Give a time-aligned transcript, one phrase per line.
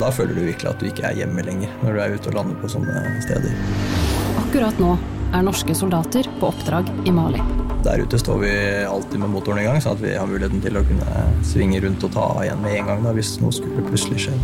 [0.00, 2.36] Da føler du virkelig at du ikke er hjemme lenger, når du er ute og
[2.36, 3.54] lander på sånne steder.
[4.42, 4.96] Akkurat nå
[5.34, 7.40] er norske soldater på oppdrag i Mali.
[7.86, 8.52] Der ute står vi
[8.84, 12.04] alltid med motoren i gang, sånn at vi har muligheten til å kunne svinge rundt
[12.04, 14.34] og ta av igjen med en gang da, hvis noe skulle plutselig skje.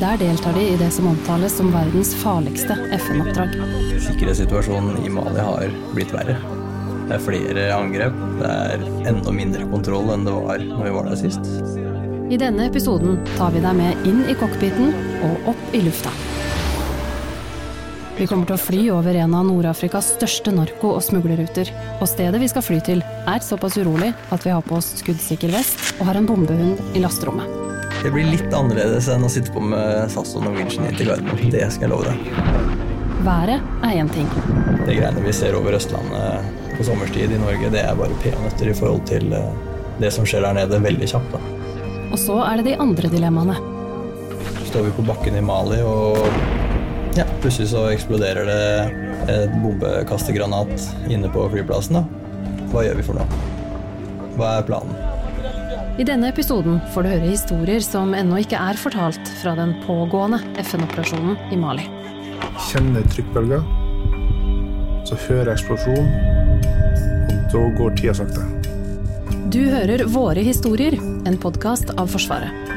[0.00, 3.54] Der deltar de i det som omtales som verdens farligste FN-oppdrag.
[4.08, 6.36] Sikkerhetssituasjonen i Mali har blitt verre.
[7.04, 11.10] Det er flere angrep, det er enda mindre kontroll enn det var når vi var
[11.12, 11.83] der sist.
[12.30, 14.94] I denne episoden tar vi deg med inn i cockpiten
[15.26, 16.08] og opp i lufta.
[18.16, 21.68] Vi kommer til å fly over en av Nord-Afrikas største narko- og smuglerruter.
[21.98, 25.52] Og stedet vi skal fly til, er såpass urolig at vi har på oss skuddsikker
[25.52, 27.50] vest og har en bombehund i lasterommet.
[28.00, 31.52] Det blir litt annerledes enn å sitte på med SAS og Norwegian inn til Gardermoen.
[31.52, 32.78] Det skal jeg love deg.
[33.26, 34.30] Været er én ting.
[34.86, 36.48] De greiene vi ser over Østlandet
[36.78, 39.52] på sommerstid i Norge, det er bare peanøtter i forhold til eh,
[40.00, 41.36] det som skjer der nede veldig kjapt.
[41.36, 41.63] da.
[42.14, 43.56] Og så er det de andre dilemmaene.
[44.68, 46.18] står vi på bakken i Mali, og
[47.18, 51.98] ja, plutselig så eksploderer det et bombekastegranat inne på flyplassen.
[51.98, 52.04] da.
[52.70, 53.42] Hva gjør vi for noe?
[54.38, 54.94] Hva er planen?
[55.98, 60.38] I denne episoden får du høre historier som ennå ikke er fortalt fra den pågående
[60.62, 61.88] FN-operasjonen i Mali.
[62.70, 63.62] kjenner trykkbølger,
[65.06, 66.06] så hører jeg eksplosjon,
[67.30, 68.63] og da går tida sakte.
[69.54, 72.70] Du hører Våre historier, en podkast av Forsvaret.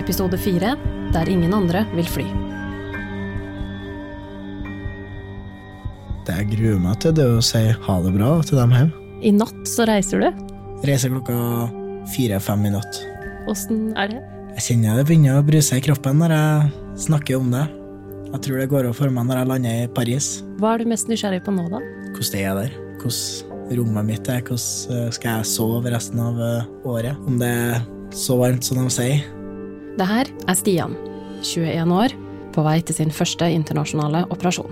[0.00, 0.72] Episode fire
[1.14, 2.24] Der ingen andre vil fly.
[6.26, 9.06] Det jeg gruer meg til, det er å si ha det bra til dem hjemme.
[9.22, 10.42] I natt så reiser du.
[10.82, 11.38] Reiser klokka
[12.16, 13.00] fire-fem i natt.
[13.46, 14.20] Åssen er det?
[14.56, 17.68] Jeg kjenner det begynner å bruse i kroppen når jeg snakker om det.
[18.32, 20.36] Jeg tror det går over for meg når jeg lander i Paris.
[20.58, 21.84] Hva er du mest nysgjerrig på nå, da?
[22.10, 22.80] Hvordan det er der.
[22.98, 24.42] Hvordan rommet mitt er.
[24.44, 27.18] Hvordan eh, skal jeg sove resten av eh, året.
[27.26, 27.82] Om det er
[28.14, 29.24] så varmt som de sier.
[29.98, 30.96] Det her er Stian,
[31.42, 32.14] 21 år,
[32.54, 34.70] på vei til sin første internasjonale operasjon.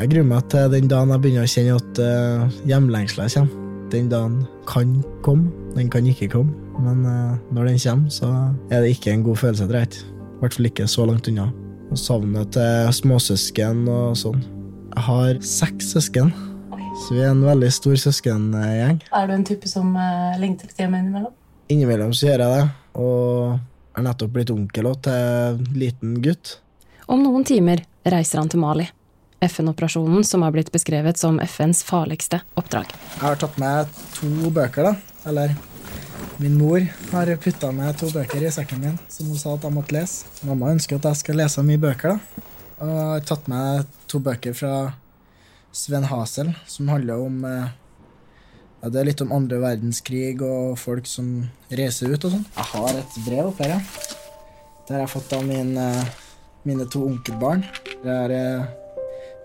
[0.00, 3.58] Jeg gruer meg til den dagen jeg begynner å kjenne at uh, hjemlengsla kommer.
[3.92, 6.54] Den dagen kan komme, den kan ikke komme.
[6.80, 8.30] Men eh, når den kommer, så
[8.72, 10.00] er det ikke en god følelse, tror jeg.
[10.00, 11.50] I hvert fall ikke så langt unna.
[11.92, 14.40] Og savnet til småsøsken og sånn.
[14.94, 16.32] Jeg har seks søsken,
[16.96, 18.98] så vi er en veldig stor søskengjeng.
[19.12, 21.32] Er du en type som uh, lengter til hjemme innimellom?
[21.72, 22.64] Innimellom så gjør jeg det,
[23.00, 26.56] og er nettopp blitt onkel også til en liten gutt.
[27.12, 28.86] Om noen timer reiser han til Mali.
[29.42, 32.92] FN-operasjonen som har blitt beskrevet som FNs farligste oppdrag.
[33.16, 34.94] Jeg har tatt med to bøker, da.
[35.26, 35.56] Eller
[36.38, 39.74] min mor har putta med to bøker i sekken min som hun sa at jeg
[39.74, 40.30] måtte lese.
[40.46, 42.48] Mamma ønsker at jeg skal lese mye bøker, da.
[42.82, 44.74] Og jeg har tatt med to bøker fra
[45.72, 47.68] Sven Hasel, som handler om eh,
[48.82, 52.44] ja, Det er litt om andre verdenskrig og folk som reiser ut og sånn.
[52.58, 53.80] Jeg har et brev opp her, ja.
[54.82, 56.04] Det har jeg fått av min, eh,
[56.68, 57.64] mine to onkelbarn.
[58.04, 58.70] Det er eh,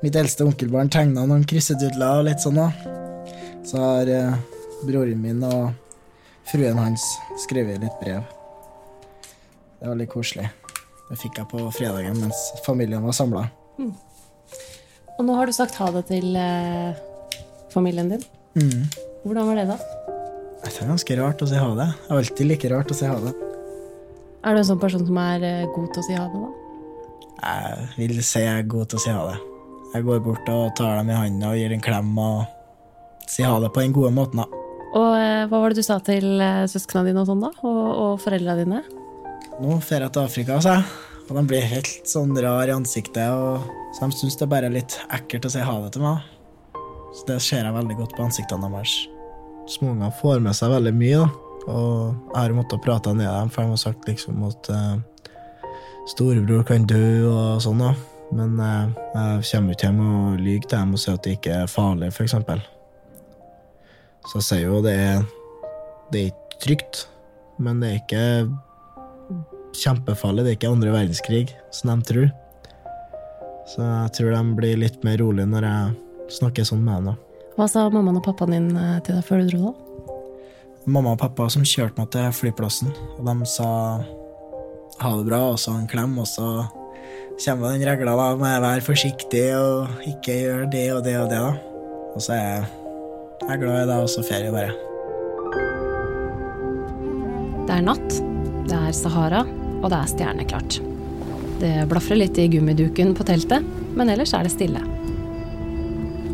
[0.04, 2.60] Mitt eldste onkelbarn tegna noen kryssedudler og litt sånn.
[2.60, 2.68] da.
[3.66, 4.12] Så har
[4.86, 5.72] broren min og
[6.52, 7.02] fruen hans
[7.42, 8.22] skrevet litt brev.
[9.80, 10.52] Det var litt koselig.
[11.10, 13.48] Det fikk jeg på fredagen mens familien var samla.
[15.18, 16.98] Og nå har du sagt ha det til eh,
[17.74, 18.24] familien din.
[18.58, 18.86] Mm.
[19.26, 19.78] Hvordan var det, da?
[20.62, 21.88] Det er ganske rart å si ha det.
[21.90, 23.34] Det er alltid like rart å si ha det.
[24.46, 26.52] Er du en sånn person som er eh, god til å si ha det, da?
[27.38, 29.40] Jeg vil si jeg er god til å si ha det.
[29.96, 33.58] Jeg går bort og tar dem i handa og gir en klem og sier ha
[33.64, 34.64] det på den gode måten, da.
[34.98, 37.52] Og eh, hva var det du sa til eh, søskna dine og sånn, da?
[37.66, 38.84] Og, og foreldra dine?
[39.58, 40.90] Nå drar jeg til Afrika, sa jeg.
[41.28, 43.66] Og de blir helt sånn rar i ansiktet, og
[43.98, 46.26] så de syns det er bare litt ekkelt å si ha det til meg.
[47.18, 48.94] Så det ser jeg veldig godt på ansiktene deres.
[49.74, 51.32] Småunger får med seg veldig mye, da.
[51.68, 51.96] Og
[52.30, 55.74] jeg har måttet prate ned dem, for de har sagt liksom at eh,
[56.14, 57.90] storebror kan dø og sånn, da.
[58.38, 58.94] Men eh,
[59.42, 62.14] jeg kommer ikke hjem og lyver til dem og sier at det ikke er farlig,
[62.14, 62.62] eksempel.
[64.30, 65.26] Så jeg sier jo det er
[66.14, 67.08] Det er ikke trygt,
[67.58, 68.26] men det er ikke
[69.76, 70.46] kjempefarlig.
[70.46, 72.30] Det er ikke andre verdenskrig, som de tror.
[73.68, 77.16] Så jeg tror de blir litt mer rolig når jeg snakker sånn med henne.
[77.58, 80.14] Hva sa mammaen og pappaen din eh, til deg før du dro, da?
[80.88, 83.70] Mamma og pappa som kjørte meg til flyplassen, og de sa
[85.02, 86.64] ha det bra, og så en klem, og så
[87.44, 91.42] kommer den regla da med være forsiktig og ikke gjøre det og det og det,
[91.44, 91.52] da.
[92.16, 92.68] Og så er jeg,
[93.44, 94.74] jeg er glad i deg, og så ferie bare.
[97.68, 98.22] Det er natt,
[98.72, 99.44] det er Sahara,
[99.82, 100.80] og det er stjerneklart.
[101.62, 103.66] Det blafrer litt i gummiduken på teltet,
[103.98, 104.84] men ellers er det stille.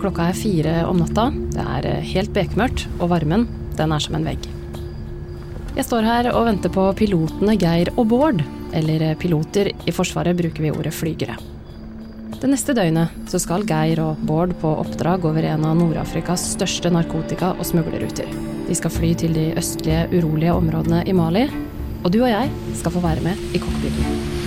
[0.02, 3.48] Klokka er fire om natta, det er helt bekmørkt, og varmen,
[3.78, 4.50] den er som en vegg.
[5.74, 8.44] Jeg står her og venter på pilotene Geir og Bård.
[8.74, 11.38] Eller piloter, i Forsvaret bruker vi ordet flygere.
[12.42, 16.92] Det neste døgnet så skal Geir og Bård på oppdrag over en av Nord-Afrikas største
[16.94, 18.30] narkotika- og smuglerruter.
[18.68, 21.48] De skal fly til de østlige, urolige områdene i Mali.
[22.04, 24.43] Og du og jeg skal få være med i cockpiten.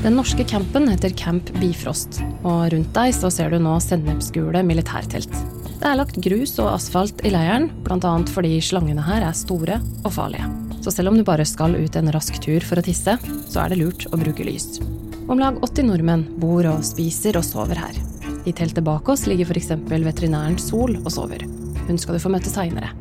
[0.00, 5.34] Den norske campen heter Camp Bifrost, og rundt deg så ser du nå sennepsgule militærtelt.
[5.76, 8.12] Det er lagt grus og asfalt i leiren, bl.a.
[8.32, 10.48] fordi slangene her er store og farlige.
[10.80, 13.74] Så selv om du bare skal ut en rask tur for å tisse, så er
[13.74, 14.78] det lurt å bruke lys.
[15.28, 17.98] Om lag 80 nordmenn bor og spiser og sover her.
[18.48, 19.74] I teltet bak oss ligger f.eks.
[19.92, 21.44] veterinæren Sol og sover.
[21.90, 22.94] Hun skal du få møte seinere.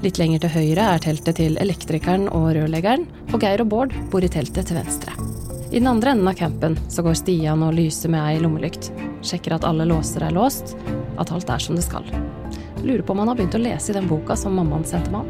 [0.00, 3.04] Litt lenger til høyre er teltet til elektrikeren og rørleggeren,
[3.34, 5.12] og Geir og Bård bor i teltet til venstre.
[5.70, 8.86] I den andre enden av campen så går Stian og lyser med ei lommelykt.
[9.20, 10.72] Sjekker at alle låser er låst,
[11.20, 12.06] at alt er som det skal.
[12.80, 15.28] Lurer på om han har begynt å lese i den boka som mammaen sendte meg.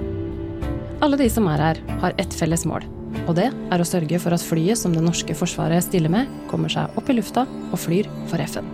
[1.02, 2.86] Alle de som er her, har ett felles mål.
[3.26, 6.70] Og det er å sørge for at flyet som det norske forsvaret stiller med, kommer
[6.70, 8.70] seg opp i lufta og flyr for FN.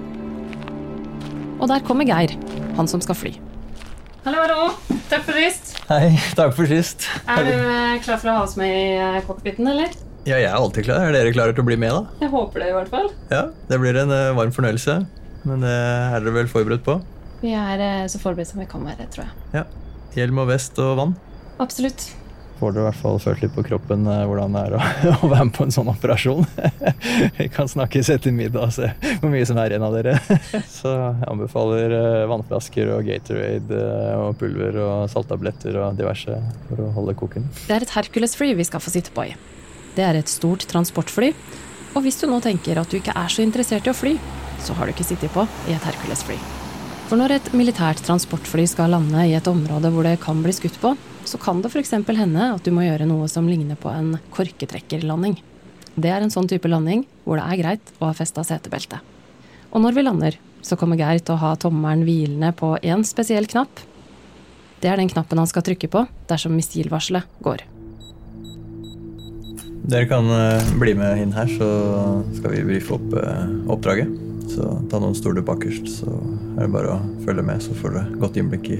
[1.62, 2.36] Og der kommer Geir,
[2.76, 3.36] han som skal fly.
[4.26, 4.72] Hallo, hallo.
[5.08, 5.78] Takk for sist.
[5.88, 7.08] Hei, takk for sist.
[7.24, 10.03] Er du eh, klar for å ha oss med i eh, cockpiten, eller?
[10.24, 11.04] Ja, jeg er alltid klar.
[11.04, 12.22] Er dere klare til å bli med, da?
[12.24, 13.10] Jeg håper det, i hvert fall.
[13.28, 14.96] Ja, det blir en uh, varm fornøyelse.
[15.44, 16.96] Men det er dere vel forberedt på?
[17.42, 19.34] Vi er uh, så forberedt som vi kan være, tror jeg.
[19.58, 19.64] Ja.
[20.16, 21.12] Hjelm og vest og vann.
[21.60, 22.06] Absolutt.
[22.56, 24.80] Får dere i hvert fall følt litt på kroppen eh, hvordan det er å,
[25.26, 26.46] å være med på en sånn operasjon.
[27.36, 28.88] Vi kan snakkes etter middag og se
[29.20, 30.14] hvor mye som er igjen av dere.
[30.78, 31.96] Så jeg anbefaler
[32.30, 33.82] vannflasker og Gatorade
[34.22, 36.38] og pulver og salttabletter og diverse
[36.70, 37.50] for å holde koken.
[37.66, 39.34] Det er et Hercules-fly vi skal få sitte på i.
[39.94, 41.32] Det er et stort transportfly.
[41.94, 44.16] Og hvis du nå tenker at du ikke er så interessert i å fly,
[44.64, 46.38] så har du ikke sittet på i et Hercules-fly.
[47.08, 50.78] For når et militært transportfly skal lande i et område hvor det kan bli skutt
[50.82, 50.94] på,
[51.28, 51.92] så kan det f.eks.
[51.92, 55.36] hende at du må gjøre noe som ligner på en korketrekkerlanding.
[55.94, 58.98] Det er en sånn type landing hvor det er greit å ha festa setebelte.
[59.70, 63.46] Og når vi lander, så kommer Geir til å ha tommelen hvilende på én spesiell
[63.50, 63.84] knapp.
[64.80, 67.64] Det er den knappen han skal trykke på dersom missilvarselet går.
[69.84, 71.66] Dere kan eh, bli med inn her, så
[72.38, 74.08] skal vi brife opp eh, oppdraget.
[74.48, 76.08] Så ta noen stoler bakerst, så
[76.56, 78.78] er det bare å følge med, så får dere godt innblikk i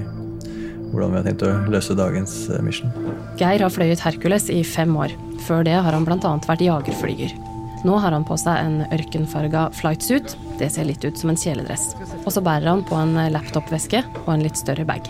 [0.89, 2.89] hvordan vi har tenkt å løse dagens eh, mission.
[3.37, 5.13] Geir har fløyet Hercules i fem år.
[5.45, 6.33] Før det har han bl.a.
[6.47, 7.37] vært jagerflyger.
[7.85, 10.33] Nå har han på seg en ørkenfarga flightsuit.
[10.57, 11.91] Det ser litt ut som en kjeledress.
[12.23, 15.05] Og så bærer han på en laptopveske og en litt større bag.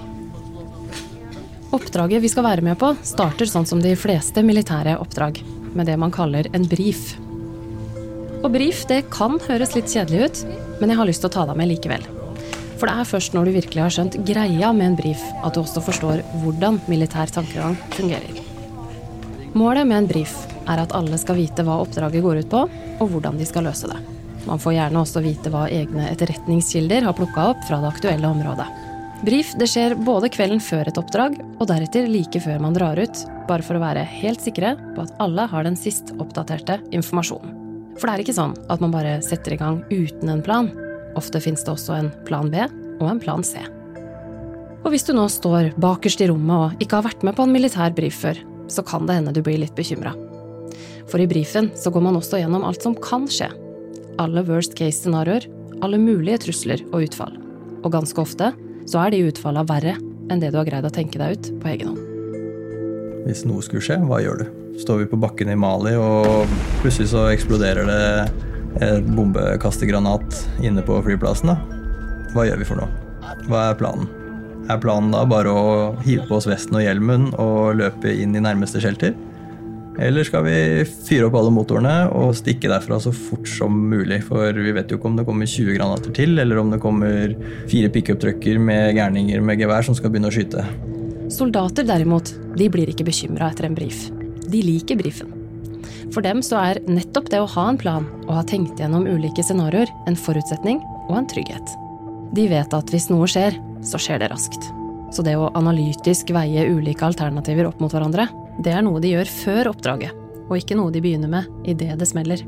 [1.75, 5.39] Oppdraget vi skal være med på, starter sånn som de fleste militære oppdrag.
[5.75, 7.13] Med det man kaller en brief.
[8.41, 10.43] Og brief det kan høres litt kjedelig ut,
[10.79, 12.05] men jeg har lyst til å ta deg med likevel.
[12.75, 15.61] For det er først når du virkelig har skjønt greia med en brief, at du
[15.63, 18.41] også forstår hvordan militær tankegang fungerer.
[19.55, 20.35] Målet med en brief
[20.67, 22.65] er at alle skal vite hva oppdraget går ut på,
[22.99, 23.99] og hvordan de skal løse det.
[24.45, 28.67] Man får gjerne også vite hva egne etterretningskilder har plukka opp fra det aktuelle området.
[29.25, 33.23] Brief det skjer både kvelden før et oppdrag, og deretter like før man drar ut,
[33.49, 37.53] bare for å være helt sikre på at alle har den sist oppdaterte informasjonen.
[37.95, 40.67] For det er ikke sånn at man bare setter i gang uten en plan.
[41.15, 42.59] Ofte fins det også en plan B
[42.99, 43.61] og en plan C.
[44.85, 47.55] Og hvis du nå står bakerst i rommet og ikke har vært med på en
[47.55, 48.37] militær brief før,
[48.69, 50.13] så kan det hende du blir litt bekymra.
[51.09, 53.49] For i brifen så går man også gjennom alt som kan skje.
[54.21, 55.47] Alle worst case-scenarioer,
[55.85, 57.37] alle mulige trusler og utfall.
[57.83, 58.51] Og ganske ofte
[58.89, 59.95] så er de utfalla verre
[60.29, 62.14] enn det du har greid å tenke deg ut på egen hånd.
[63.25, 64.45] Hvis noe skulle skje, hva gjør du?
[64.77, 66.45] Står vi på bakken i Mali, og
[66.83, 71.55] plutselig så eksploderer det et bombekastegranat inne på flyplassen, da?
[72.35, 72.91] Hva gjør vi for noe?
[73.47, 74.11] Hva er planen?
[74.69, 75.65] Er planen da bare å
[76.05, 79.15] hive på oss vesten og hjelmen og løpe inn i nærmeste shelter?
[79.97, 84.19] Eller skal vi fyre opp alle motorene og stikke derfra så fort som mulig?
[84.27, 87.33] For vi vet jo ikke om det kommer 20 granater til, eller om det kommer
[87.71, 90.65] fire pickup-trucker med gærninger med gevær som skal begynne å skyte.
[91.29, 94.09] Soldater derimot, de blir ikke bekymra etter en brief.
[94.45, 95.31] De liker brifen.
[96.13, 99.43] For dem så er nettopp det å ha en plan og ha tenkt gjennom ulike
[99.43, 100.77] scenarioer en forutsetning
[101.07, 101.73] og en trygghet.
[102.37, 104.69] De vet at hvis noe skjer, så skjer det raskt.
[105.13, 108.27] Så det å analytisk veie ulike alternativer opp mot hverandre,
[108.61, 110.13] det er noe de gjør før oppdraget,
[110.45, 112.39] og ikke noe de begynner med idet det smeller.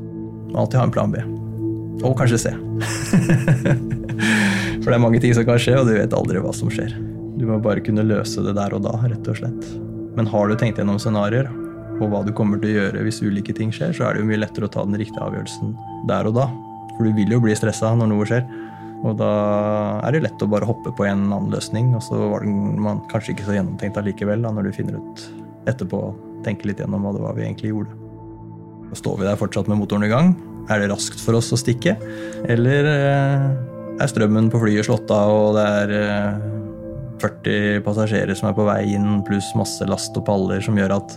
[0.54, 1.14] Alltid ha en plan B.
[2.06, 2.54] Og kanskje C.
[4.78, 6.94] For det er mange ting som kan skje, og du vet aldri hva som skjer.
[7.38, 9.72] Du må bare kunne løse det der og da, rett og slett.
[10.18, 11.50] Men har du tenkt gjennom scenarioer,
[11.98, 14.30] og hva du kommer til å gjøre hvis ulike ting skjer, så er det jo
[14.30, 15.74] mye lettere å ta den riktige avgjørelsen
[16.10, 16.48] der og da.
[16.96, 18.46] For du vil jo bli stressa når noe skjer.
[19.06, 19.30] Og da
[20.06, 23.04] er det lett å bare hoppe på en annen løsning, og så var den man
[23.12, 25.24] kanskje ikke så gjennomtenkt allikevel, da, når du finner ut
[25.70, 26.02] etterpå
[26.46, 27.94] tenke litt gjennom hva det var vi egentlig gjorde.
[28.98, 30.32] Står vi der fortsatt med motoren i gang?
[30.72, 31.94] Er det raskt for oss å stikke?
[32.50, 33.48] Eller eh,
[33.98, 36.46] er strømmen på flyet slått av, og det er eh,
[37.22, 41.16] 40 passasjerer som er på vei inn, pluss masse last og paller som gjør at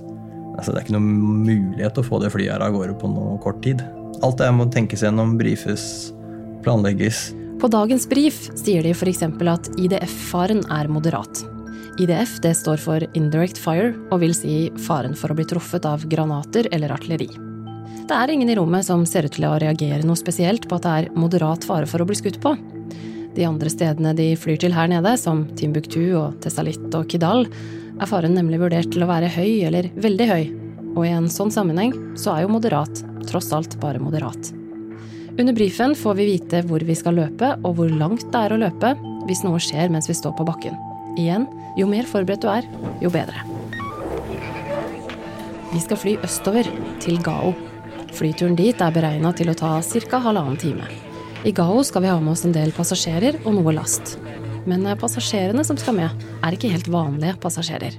[0.57, 3.37] altså, det er ikke noe mulighet å få det flyet her av gårde på noe
[3.43, 3.83] kort tid.
[4.25, 5.85] Alt det må tenkes gjennom, brifes,
[6.65, 7.29] planlegges.
[7.61, 9.23] På dagens brief sier de f.eks.
[9.23, 11.43] at IDF-faren er moderat.
[12.01, 14.55] IDF det står for Indirect Fire, og vil si
[14.87, 17.29] faren for å bli truffet av granater eller artilleri.
[18.09, 20.87] Det er ingen i rommet som ser ut til å reagere noe spesielt på at
[20.87, 22.55] det er moderat fare for å bli skutt på.
[23.35, 27.45] De andre stedene de flyr til her nede, som Timbuktu og Tessalit og Kidal,
[28.01, 30.43] er faren nemlig vurdert til å være høy eller veldig høy,
[30.95, 34.51] og i en sånn sammenheng så er jo moderat tross alt bare moderat.
[35.39, 38.59] Under brifen får vi vite hvor vi skal løpe og hvor langt det er å
[38.59, 38.95] løpe
[39.29, 40.75] hvis noe skjer mens vi står på bakken.
[41.19, 41.47] Igjen,
[41.79, 42.67] jo mer forberedt du er,
[43.03, 43.45] jo bedre.
[45.71, 46.67] Vi skal fly østover,
[46.99, 47.53] til Gao.
[48.11, 50.19] Flyturen dit er beregna til å ta ca.
[50.19, 51.10] halvannen time.
[51.41, 54.13] I Gao skal vi ha med oss en del passasjerer og noe last.
[54.69, 57.95] Men eh, passasjerene som skal med, er ikke helt vanlige passasjerer.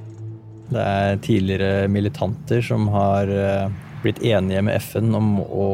[0.73, 3.73] Det er tidligere militanter som har eh,
[4.05, 5.67] blitt enige med FN om å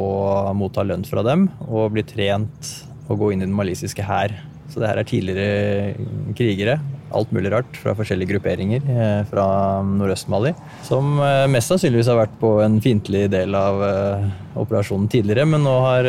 [0.57, 2.73] motta lønn fra dem, og blitt trent
[3.09, 4.33] å gå inn i den malisiske hær.
[4.73, 6.79] Så det her er tidligere krigere,
[7.15, 9.47] alt mulig rart, fra forskjellige grupperinger eh, fra
[9.87, 10.53] Nordøst-Mali,
[10.87, 14.27] som eh, mest sannsynligvis har vært på en fiendtlig del av eh,
[14.59, 16.09] operasjonen tidligere, men nå har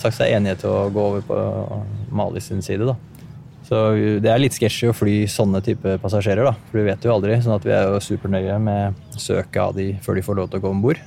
[0.00, 1.38] sagt seg enige til å gå over på
[2.16, 2.88] Mali sin side.
[2.88, 2.96] da.
[3.68, 3.82] Så
[4.24, 6.54] det er litt sketsjy å fly sånne type passasjerer, da.
[6.70, 7.36] For vi vet jo aldri.
[7.44, 10.62] sånn at vi er jo supernøye med søket av de før de får lov til
[10.62, 11.02] å gå om bord.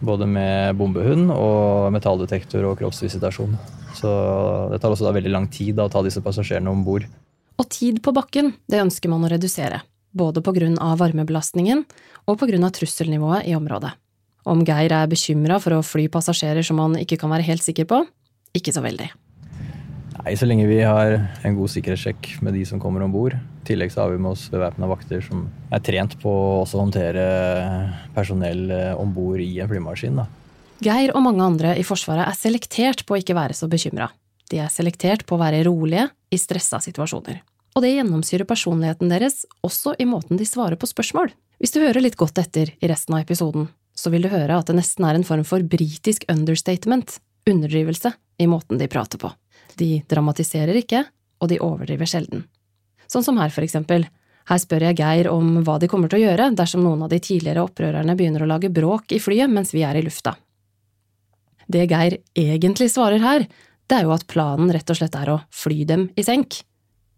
[0.00, 3.58] Både med bombehund og metalldetektor og kroppsvisitasjon.
[3.96, 4.08] Så
[4.72, 7.04] det tar også da veldig lang tid da, å ta disse passasjerene om bord.
[7.56, 9.80] Og tid på bakken, det ønsker man å redusere.
[10.16, 11.84] Både på grunn av varmebelastningen
[12.26, 13.92] og på grunn av trusselnivået i området.
[14.46, 17.88] Om Geir er bekymra for å fly passasjerer som han ikke kan være helt sikker
[17.90, 18.04] på?
[18.56, 19.08] Ikke så veldig.
[20.16, 23.36] Nei, så lenge vi har en god sikkerhetssjekk med de som kommer om bord.
[23.36, 25.44] I tillegg så har vi med oss bevæpna vakter som
[25.74, 27.26] er trent på å også håndtere
[28.14, 30.22] personell om bord i en flymaskin.
[30.22, 30.28] da.
[30.84, 34.10] Geir og mange andre i Forsvaret er selektert på å ikke være så bekymra.
[34.50, 37.40] De er selektert på å være rolige i stressa situasjoner.
[37.76, 41.32] Og det gjennomsyrer personligheten deres også i måten de svarer på spørsmål.
[41.60, 44.68] Hvis du hører litt godt etter i resten av episoden, så vil du høre at
[44.68, 49.30] det nesten er en form for britisk understatement, underdrivelse, i måten de prater på.
[49.80, 51.06] De dramatiserer ikke,
[51.40, 52.44] og de overdriver sjelden.
[53.08, 54.04] Sånn som her, for eksempel.
[54.46, 57.18] Her spør jeg Geir om hva de kommer til å gjøre dersom noen av de
[57.22, 60.36] tidligere opprørerne begynner å lage bråk i flyet mens vi er i lufta.
[61.66, 63.46] Det Geir egentlig svarer her,
[63.86, 66.60] det er jo at planen rett og slett er å fly dem i senk.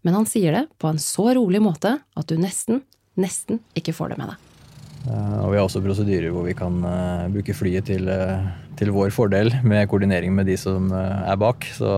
[0.05, 2.83] Men han sier det på en så rolig måte at du nesten,
[3.19, 4.45] nesten ikke får det med deg.
[5.09, 8.45] Og vi har også prosedyrer hvor vi kan uh, bruke flyet til, uh,
[8.77, 11.65] til, vår fordel med koordinering med de som er bak.
[11.75, 11.89] Så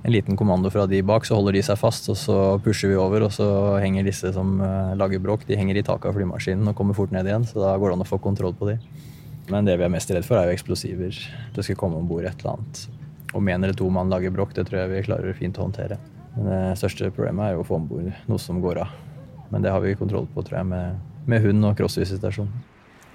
[0.00, 2.98] en liten kommando fra de bak, så holder de seg fast, og så pusher vi
[2.98, 3.28] over.
[3.28, 3.46] Og så
[3.80, 4.56] henger disse som
[4.98, 7.46] lager bråk, de henger i taket av flymaskinen og kommer fort ned igjen.
[7.46, 8.78] Så da går det an å få kontroll på de.
[9.52, 11.20] Men det vi er mest redd for, er jo eksplosiver.
[11.54, 12.88] Det skal komme om bord et eller annet.
[13.34, 16.00] Om én eller to mann lager bråk, det tror jeg vi klarer fint å håndtere.
[16.36, 18.98] Men det største problemet er jo å få om bord noe som går av.
[19.50, 20.98] Men det har vi kontroll på, tror jeg, med
[21.30, 22.50] med hund og crossvisitasjon.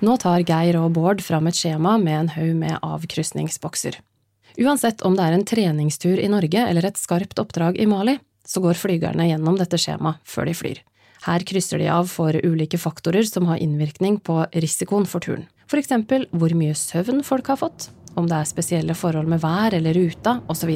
[0.05, 3.99] Nå tar Geir og Bård fram et skjema med en haug med avkrysningsbokser.
[4.61, 8.61] Uansett om det er en treningstur i Norge eller et skarpt oppdrag i Mali, så
[8.63, 10.81] går flygerne gjennom dette skjemaet før de flyr.
[11.25, 15.47] Her krysser de av for ulike faktorer som har innvirkning på risikoen for turen.
[15.65, 19.75] For eksempel hvor mye søvn folk har fått, om det er spesielle forhold med vær
[19.75, 20.71] eller ruta, osv.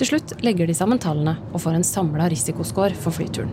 [0.00, 3.52] Til slutt legger de sammen tallene og får en samla risikoscore for flyturen.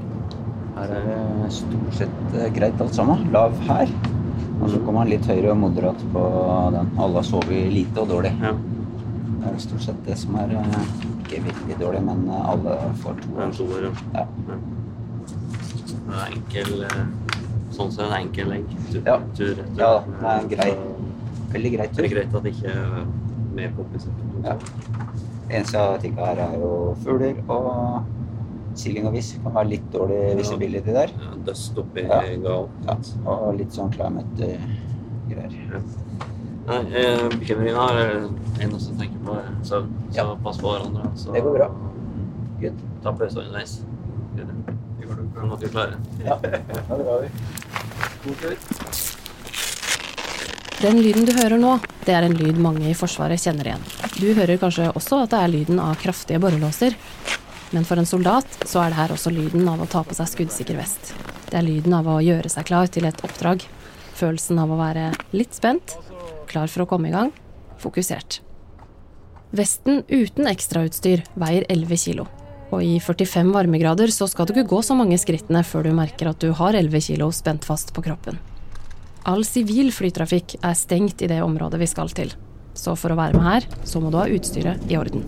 [0.78, 3.26] Her er det stort sett eh, greit alt sammen.
[3.34, 3.92] Lav her.
[4.62, 6.24] Og så kommer han litt høyere og moderat på
[6.74, 6.92] den.
[7.02, 8.32] Alle har sovet lite og dårlig.
[8.42, 8.54] Ja.
[9.38, 10.80] Det er stort sett det som er eh,
[11.18, 13.34] ikke virkelig dårlig, men eh, alle får to.
[13.38, 13.94] Ja, år ja.
[14.22, 14.60] ja.
[16.08, 16.86] Det er enkel
[17.76, 18.70] Sånn sett en enkel legg.
[18.94, 19.18] Tur, ja.
[19.38, 20.62] Tur, ja, det er greit.
[20.62, 20.97] grei,
[21.54, 21.96] veldig greit.
[21.96, 22.04] tur.
[22.04, 23.08] Det er greit at det ikke er
[23.58, 24.22] mer komplisert.
[24.44, 24.56] Ja.
[25.48, 26.72] Det eneste jeg tenker her, er jo
[27.04, 28.14] fugler og
[28.78, 31.14] Silling og Viss kan være litt dårlig visibility der.
[31.18, 32.20] Ja, dust oppi ja.
[32.30, 32.98] Ja,
[33.34, 35.58] og litt sånn climate-greier.
[35.74, 35.82] Ja.
[36.68, 38.10] Nei, eh, bekymringa er
[38.66, 39.38] eneste jeg tenker på,
[39.70, 39.94] søvn.
[40.12, 40.26] Så ja.
[40.44, 41.12] pass på hverandre.
[41.16, 41.70] Så det går bra.
[42.62, 42.82] Good.
[43.06, 43.80] Ta pause underveis.
[44.36, 46.02] Det går nok vi klare.
[46.26, 47.32] Ja, det drar vi.
[48.26, 49.17] God tur.
[50.78, 51.72] Den lyden du hører nå,
[52.06, 53.86] det er en lyd mange i Forsvaret kjenner igjen.
[54.22, 56.94] Du hører kanskje også at det er lyden av kraftige borrelåser.
[57.74, 60.30] Men for en soldat så er det her også lyden av å ta på seg
[60.30, 61.16] skuddsikker vest.
[61.50, 63.66] Det er lyden av å gjøre seg klar til et oppdrag.
[64.20, 65.96] Følelsen av å være litt spent,
[66.52, 67.32] klar for å komme i gang,
[67.82, 68.44] fokusert.
[69.58, 72.28] Vesten uten ekstrautstyr veier 11 kilo.
[72.70, 76.30] Og i 45 varmegrader så skal du ikke gå så mange skrittene før du merker
[76.30, 78.38] at du har 11 kilo spent fast på kroppen.
[79.28, 82.32] All sivil flytrafikk er stengt i det området vi skal til.
[82.78, 85.26] Så for å være med her, så må du ha utstyret i orden.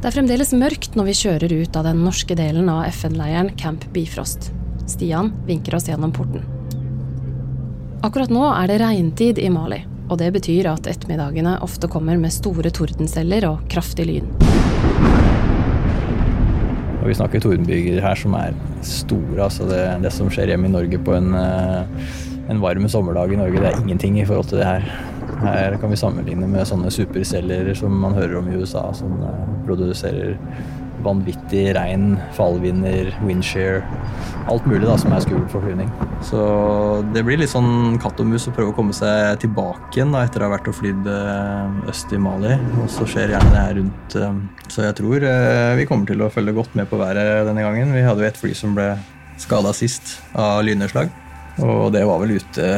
[0.00, 3.86] Det er fremdeles mørkt når vi kjører ut av den norske delen av FN-leiren Camp
[3.94, 4.50] Bifrost.
[4.90, 6.42] Stian vinker oss gjennom porten.
[8.06, 12.34] Akkurat nå er det regntid i Mali, og det betyr at ettermiddagene ofte kommer med
[12.34, 14.55] store tordenceller og kraftig lyn.
[17.06, 19.44] Og vi snakker tordenbyger her som er store.
[19.44, 22.08] altså Det, det som skjer hjemme i Norge på en, eh,
[22.50, 24.88] en varm sommerdag i Norge, det er ingenting i forhold til det her.
[25.44, 29.46] Her kan vi sammenligne med sånne superceller som man hører om i USA, som eh,
[29.68, 30.34] produserer
[31.04, 33.82] vanvittig regn, fallvinder, windshear.
[34.50, 35.90] Alt mulig da som er skummelt for flyvning.
[36.24, 36.40] Så
[37.14, 40.22] det blir litt sånn katt og mus å prøve å komme seg tilbake igjen da,
[40.26, 42.54] etter å ha vært og flydd eh, øst i Mali.
[42.82, 44.16] Og så skjer gjerne det her rundt.
[44.20, 44.40] eh,
[44.72, 47.94] Så jeg tror eh, vi kommer til å følge godt med på været denne gangen.
[47.96, 48.92] Vi hadde jo et fly som ble
[49.42, 51.12] skada sist av lynnedslag.
[51.64, 52.70] Og det var vel ute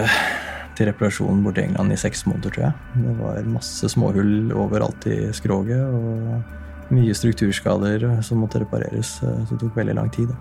[0.79, 3.03] til reparasjon borti England i seks måneder, tror jeg.
[3.03, 5.83] Det var masse småhull overalt i skroget.
[5.83, 9.19] og mye strukturskader som måtte repareres.
[9.23, 10.33] eh, Så det tok veldig lang tid.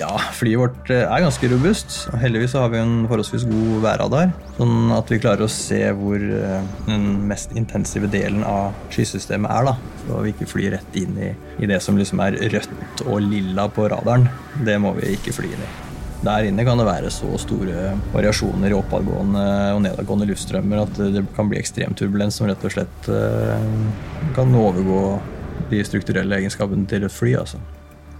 [0.00, 2.08] Ja, flyet vårt eh, er ganske robust.
[2.22, 4.30] Heldigvis har vi en forholdsvis god værradar.
[4.56, 9.68] Sånn at vi klarer å se hvor eh, den mest intensive delen av skysystemet er.
[9.72, 9.76] da.
[10.06, 13.68] Så vi ikke flyr rett inn i, i det som liksom er rødt og lilla
[13.68, 14.28] på radaren.
[14.64, 15.70] Det må vi ikke fly inn i.
[16.20, 21.22] Der inne kan det være så store variasjoner i oppadgående og nedadgående luftstrømmer at det
[21.32, 23.68] kan bli ekstrem turbulens som rett og slett eh,
[24.36, 25.00] kan overgå
[25.70, 27.34] de strukturelle egenskapene til et fly.
[27.38, 27.60] altså.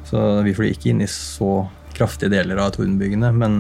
[0.09, 1.67] Så vi flyr ikke inn i så
[1.97, 3.55] kraftige deler av tordenbygene, men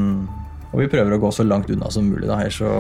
[0.70, 2.28] og vi prøver å gå så langt unna som mulig.
[2.30, 2.70] da, Her så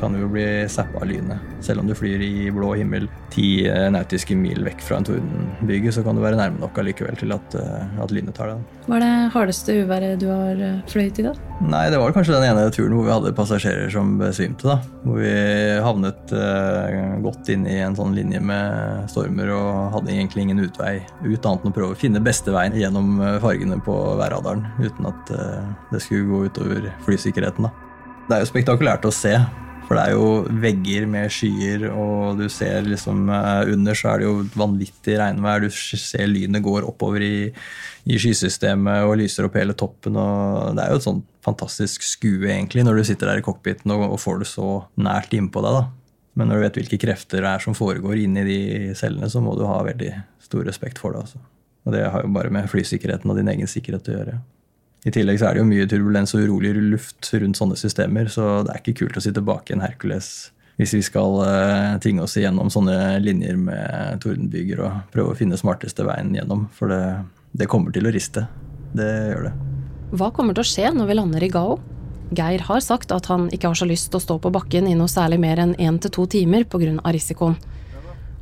[0.00, 1.40] kan du jo bli zappa av lynet.
[1.64, 5.92] Selv om du flyr i blå himmel ti eh, nautiske mil vekk fra en tordenbyge,
[5.94, 8.64] så kan du være nærme nok allikevel til at, eh, at lynet tar deg.
[8.86, 11.32] Hva er det hardeste uværet du har eh, fløyet i, da?
[11.66, 14.68] Nei, det var kanskje den ene turen hvor vi hadde passasjerer som besvimte.
[14.68, 14.76] da.
[15.06, 15.32] Hvor vi
[15.86, 20.98] havnet eh, godt inn i en sånn linje med stormer og hadde egentlig ingen utvei
[21.24, 25.32] ut, annet enn å prøve å finne beste veien gjennom fargene på værradaren uten at
[25.34, 27.66] eh, det skulle gå utover flysikkerheten.
[27.66, 27.72] da.
[28.26, 29.38] Det er jo spektakulært å se.
[29.86, 30.30] For det er jo
[30.62, 35.62] vegger med skyer, og du ser liksom eh, under så er det jo vanvittig regnvær.
[35.62, 37.36] Du ser lynet går oppover i,
[38.10, 40.18] i skysystemet og lyser opp hele toppen.
[40.18, 43.94] og Det er jo et sånn fantastisk skue egentlig når du sitter der i cockpiten
[43.94, 45.78] og, og får det så nært innpå deg.
[45.78, 45.84] da.
[46.36, 48.60] Men når du vet hvilke krefter det er som foregår inni de
[48.98, 50.10] cellene, så må du ha veldig
[50.42, 51.22] stor respekt for det.
[51.28, 51.38] altså.
[51.86, 54.40] Og det har jo bare med flysikkerheten og din egen sikkerhet å gjøre.
[55.06, 58.64] I tillegg så er det jo mye turbulens og urolig luft rundt sånne systemer, så
[58.66, 62.34] det er ikke kult å sitte bak en Hercules hvis vi skal uh, tvinge oss
[62.36, 66.66] igjennom sånne linjer med tordenbyger og prøve å finne smarteste veien gjennom.
[66.76, 67.00] For det,
[67.56, 68.44] det kommer til å riste.
[68.92, 69.54] Det gjør det.
[70.20, 71.78] Hva kommer til å skje når vi lander i Gao?
[72.36, 74.98] Geir har sagt at han ikke har så lyst til å stå på bakken i
[74.98, 76.92] noe særlig mer enn én til to timer pga.
[77.14, 77.56] risikoen.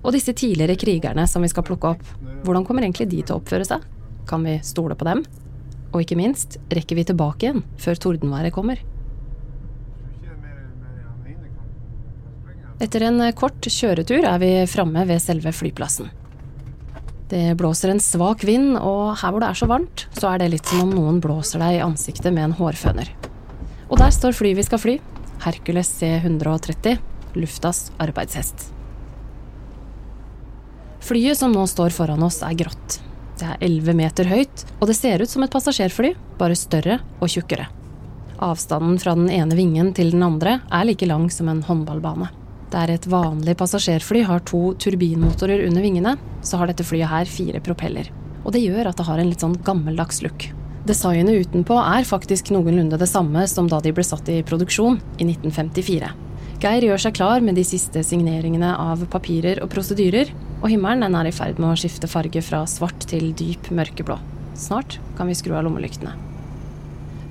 [0.03, 2.05] Og disse tidligere krigerne som vi skal plukke opp,
[2.45, 3.87] hvordan kommer egentlig de til å oppføre seg?
[4.27, 5.23] Kan vi stole på dem?
[5.95, 8.83] Og ikke minst, rekker vi tilbake igjen før tordenværet kommer?
[12.83, 16.11] Etter en kort kjøretur er vi framme ved selve flyplassen.
[17.31, 20.51] Det blåser en svak vind, og her hvor det er så varmt, så er det
[20.53, 23.09] litt som om noen blåser deg i ansiktet med en hårføner.
[23.89, 24.99] Og der står flyet vi skal fly.
[25.47, 26.99] Hercules C130,
[27.39, 28.69] luftas arbeidshest.
[31.05, 33.01] Flyet som nå står foran oss, er grått.
[33.41, 37.31] Det er 11 meter høyt, og det ser ut som et passasjerfly, bare større og
[37.33, 37.67] tjukkere.
[38.45, 42.31] Avstanden fra den ene vingen til den andre er like lang som en håndballbane.
[42.75, 47.63] Der et vanlig passasjerfly har to turbinmotorer under vingene, så har dette flyet her fire
[47.63, 48.11] propeller.
[48.45, 50.49] Og det gjør at det har en litt sånn gammeldags look.
[50.85, 55.27] Designet utenpå er faktisk noenlunde det samme som da de ble satt i produksjon i
[55.27, 56.11] 1954.
[56.61, 60.31] Geir gjør seg klar med de siste signeringene av papirer og prosedyrer,
[60.65, 64.17] og himmelen er i ferd med å skifte farge fra svart til dyp mørkeblå.
[64.57, 66.15] Snart kan vi skru av lommelyktene.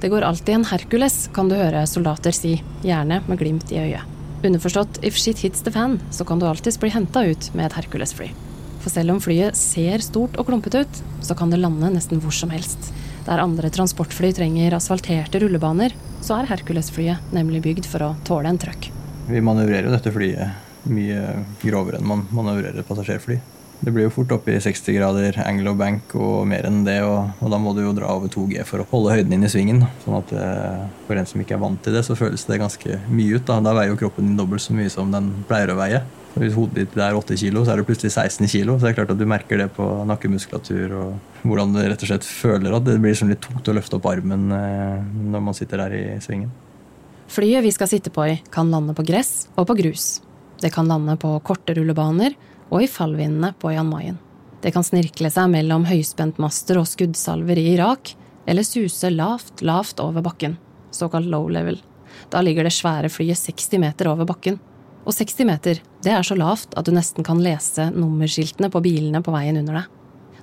[0.04, 4.10] Det går alltid en Hercules, kan du høre soldater si, gjerne med glimt i øyet.
[4.44, 7.78] Underforstått if shit hits the fan, så kan du alltids bli henta ut med et
[7.80, 8.28] Hercules-fly.
[8.84, 12.36] For selv om flyet ser stort og klumpete ut, så kan det lande nesten hvor
[12.36, 12.92] som helst.
[13.26, 18.62] Der andre transportfly trenger asfalterte rullebaner, så er Hercules-flyet nemlig bygd for å tåle en
[18.62, 18.92] trøkk.
[19.32, 23.40] Vi manøvrerer jo dette flyet mye grovere enn man manøvrerer et passasjerfly.
[23.84, 27.02] Det blir jo fort oppe i 60 grader angle og bank og mer enn det,
[27.04, 29.52] og, og da må du jo dra over 2G for å holde høyden inn i
[29.52, 29.82] svingen.
[30.06, 33.02] Sånn at eh, for en som ikke er vant til det, så føles det ganske
[33.12, 33.44] mye ut.
[33.50, 36.00] Da, da veier jo kroppen din dobbelt så mye som den pleier å veie.
[36.32, 38.78] Så hvis hodet ditt er 8 kilo, så er det plutselig 16 kilo.
[38.78, 42.14] Så det er klart at du merker det på nakkemuskulatur og hvordan du rett og
[42.14, 45.60] slett føler at det blir sånn litt tungt å løfte opp armen eh, når man
[45.60, 46.54] sitter der i svingen.
[47.34, 50.14] Flyet vi skal sitte på i, kan lande på gress og på grus.
[50.64, 52.38] Det kan lande på korte rullebaner
[52.70, 54.20] og i fallvindene på Jan Mayen.
[54.64, 58.14] Det kan snirkle seg mellom høyspentmaster og skuddsalver i Irak,
[58.48, 60.56] eller suse lavt, lavt over bakken,
[60.96, 61.82] såkalt low level.
[62.32, 64.56] Da ligger det svære flyet 60 meter over bakken.
[65.04, 69.20] Og 60 meter, det er så lavt at du nesten kan lese nummerskiltene på bilene
[69.20, 69.92] på veien under deg.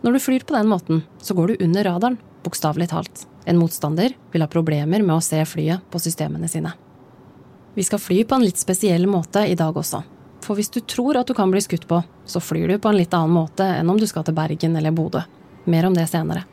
[0.04, 3.24] Når du flyr på den måten, så går du under radaren, bokstavelig talt.
[3.48, 6.76] En motstander vil ha problemer med å se flyet på systemene sine.
[7.74, 10.02] Vi skal fly på en litt spesiell måte i dag også.
[10.42, 12.98] For hvis du tror at du kan bli skutt på, så flyr du på en
[12.98, 15.22] litt annen måte enn om du skal til Bergen eller Bodø.
[15.70, 16.46] Mer om det senere.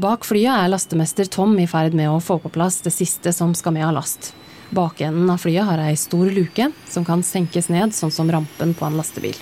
[0.00, 3.54] Bak flyet er lastemester Tom i ferd med å få på plass det siste som
[3.56, 4.32] skal med av last.
[4.70, 8.86] Bakenden av flyet har ei stor luke som kan senkes ned sånn som rampen på
[8.86, 9.38] en lastebil.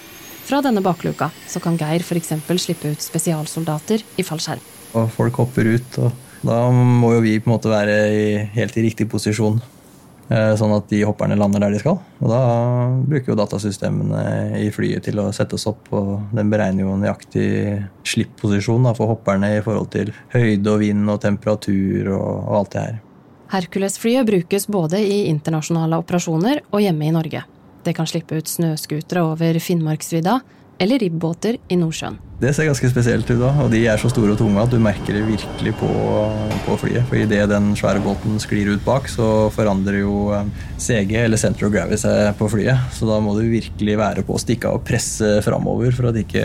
[0.48, 2.32] Fra denne bakluka så kan Geir f.eks.
[2.62, 4.62] slippe ut spesialsoldater i fallskjerm.
[4.96, 7.98] Og folk hopper ut, og da må jo vi på en måte være
[8.54, 9.60] helt i riktig posisjon.
[10.28, 11.96] Eh, sånn at de hopperne lander der de skal.
[12.20, 12.40] Og da
[13.08, 17.48] bruker jo datasystemene i flyet til å sette oss opp, og den beregner jo nøyaktig
[18.08, 22.98] slippposisjon for hopperne i forhold til høyde og vind og temperatur og alt det her.
[23.48, 27.46] Hercules-flyet brukes både i internasjonale operasjoner og hjemme i Norge.
[27.86, 30.42] Det kan slippe ut snøscootere over Finnmarksvidda
[30.78, 32.18] eller ribbåter i Nordsjøen.
[32.38, 34.78] Det ser ganske spesielt ut, da, og de er så store og tunge at du
[34.78, 35.88] merker det virkelig på,
[36.68, 37.02] på flyet.
[37.10, 41.66] For idet den svære båten sklir ut bak, så forandrer jo eh, CG, eller Center
[41.66, 42.94] of Gravity, seg på flyet.
[42.94, 46.20] Så da må du virkelig være på å stikke av og presse framover for at
[46.22, 46.44] ikke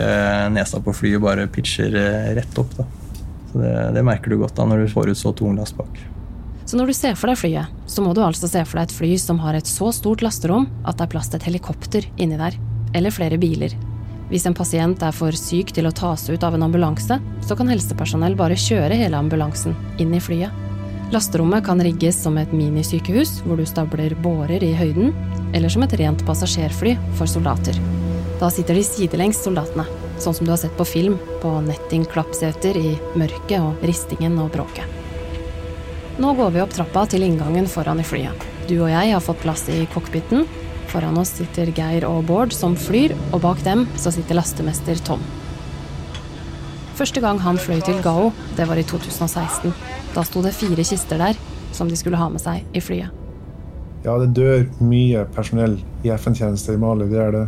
[0.56, 2.74] nesa på flyet bare pitcher eh, rett opp.
[2.80, 2.90] Da.
[3.52, 6.02] Så det, det merker du godt da når du får ut så tung last bak.
[6.66, 8.98] Så når du ser for deg flyet, så må du altså se for deg et
[8.98, 12.40] fly som har et så stort lasterom at det er plass til et helikopter inni
[12.40, 12.58] der.
[12.98, 13.78] Eller flere biler.
[14.30, 17.68] Hvis en pasient er for syk til å tas ut av en ambulanse, så kan
[17.68, 20.62] helsepersonell bare kjøre hele ambulansen inn i flyet.
[21.12, 25.12] Lasterommet kan rigges som et minisykehus, hvor du stabler bårer i høyden,
[25.54, 27.76] eller som et rent passasjerfly for soldater.
[28.40, 29.84] Da sitter de sidelengs, soldatene,
[30.18, 34.88] sånn som du har sett på film, på nettingklappseter i mørket og ristingen og bråket.
[36.18, 38.44] Nå går vi opp trappa til inngangen foran i flyet.
[38.68, 40.46] Du og jeg har fått plass i cockpiten.
[40.94, 45.22] Foran oss sitter Geir og Bård som flyr, og bak dem så sitter lastemester Tom.
[46.94, 49.74] Første gang han fløy til Gao, det var i 2016.
[50.14, 51.40] Da sto det fire kister der
[51.74, 53.10] som de skulle ha med seg i flyet.
[54.04, 57.44] Ja, det dør mye personell i FN-tjeneste i Mali, det er det.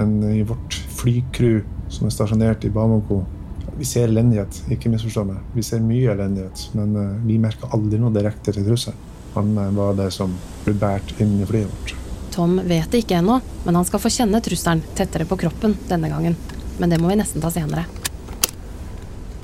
[0.00, 1.60] Men i vårt flycrew
[1.94, 3.20] som er stasjonert i Bamako,
[3.78, 5.38] vi ser elendighet, ikke misforstå meg.
[5.54, 8.98] Vi ser mye elendighet, men uh, vi merker aldri noe direkte til trusselen.
[9.38, 10.34] Han uh, var det som
[10.66, 11.99] ble båret inn i flyet vårt.
[12.32, 16.10] Tom vet det ikke ennå, men han skal få kjenne trusselen tettere på kroppen denne
[16.12, 16.36] gangen.
[16.78, 17.84] Men det må vi nesten ta senere.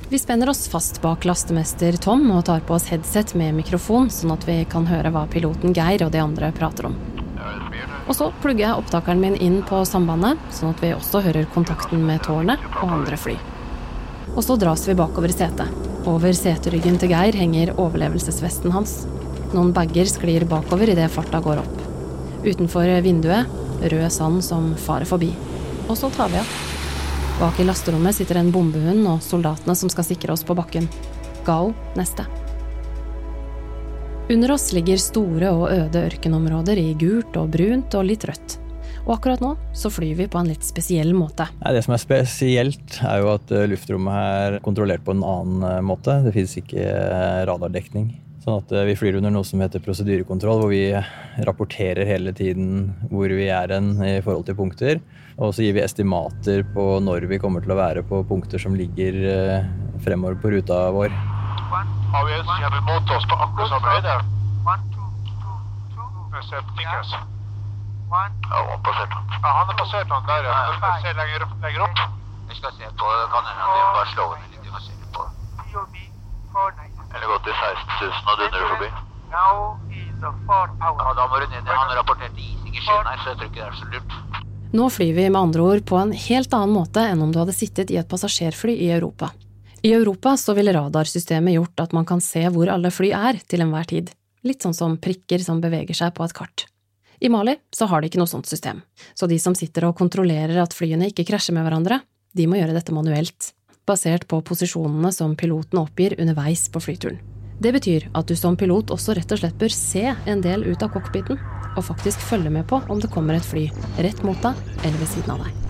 [0.08, 4.36] Vi spenner oss fast bak lastemester Tom og tar på oss headset med mikrofon, sånn
[4.36, 6.94] at vi kan høre hva piloten Geir og de andre prater om.
[8.06, 12.06] Og så plugger jeg opptakeren min inn på sambandet, sånn at vi også hører kontakten
[12.06, 13.34] med tårnet og andre fly.
[14.36, 15.74] Og så dras vi bakover i setet.
[16.06, 19.00] Over seteryggen til Geir henger overlevelsesvesten hans.
[19.56, 21.85] Noen bager sklir bakover idet farta går opp.
[22.46, 23.50] Utenfor vinduet
[23.82, 25.32] rød sand som farer forbi.
[25.90, 26.56] Og så tar vi av.
[27.40, 30.86] Bak i lasterommet sitter en bombehund og soldatene som skal sikre oss på bakken.
[31.44, 32.24] Gao neste.
[34.32, 38.56] Under oss ligger store og øde ørkenområder i gult og brunt og litt rødt.
[39.06, 41.46] Og akkurat nå så flyr vi på en litt spesiell måte.
[41.62, 45.82] Det som er spesielt, er jo at eh, luftrommet er kontrollert på en annen eh,
[45.86, 46.18] måte.
[46.26, 48.08] Det fins ikke eh, radardekning.
[48.46, 50.94] Sånn at vi flyr under noe som heter prosedyrekontroll, hvor vi
[51.48, 55.00] rapporterer hele tiden hvor vi er hen i forhold til punkter.
[55.34, 58.78] Og så gir vi estimater på når vi kommer til å være på punkter som
[58.78, 59.18] ligger
[60.06, 61.10] fremover på ruta vår.
[61.10, 61.18] Jeg
[69.42, 70.54] han har passert han der, ja.
[70.70, 71.98] Men jeg ser lenger, lenger opp.
[72.46, 73.62] Vi skal se på kan hende,
[73.98, 74.62] bare slå den litt.
[74.62, 75.26] Vi kan se på
[76.78, 76.95] det.
[77.16, 78.88] Eller gått i 16 000 og dundrer forbi.
[79.32, 79.48] Ja,
[80.20, 81.64] da må du ned.
[81.64, 84.44] Han rapporterte ising i skinn her, så jeg tror ikke det er så lurt.
[84.76, 87.56] Nå flyr vi med andre ord på en helt annen måte enn om du hadde
[87.56, 89.30] sittet i et passasjerfly i Europa.
[89.86, 93.62] I Europa så ville radarsystemet gjort at man kan se hvor alle fly er til
[93.64, 94.10] enhver tid,
[94.44, 96.66] litt sånn som prikker som beveger seg på et kart.
[97.22, 98.82] I Mali så har de ikke noe sånt system,
[99.14, 102.00] så de som sitter og kontrollerer at flyene ikke krasjer med hverandre,
[102.36, 103.52] de må gjøre dette manuelt,
[103.86, 107.20] basert på posisjonene som piloten oppgir underveis på flyturen.
[107.56, 110.82] Det betyr at du som pilot også rett og slett bør se en del ut
[110.84, 111.38] av cockpiten,
[111.76, 115.14] og faktisk følge med på om det kommer et fly rett mot deg eller ved
[115.14, 115.62] siden av deg.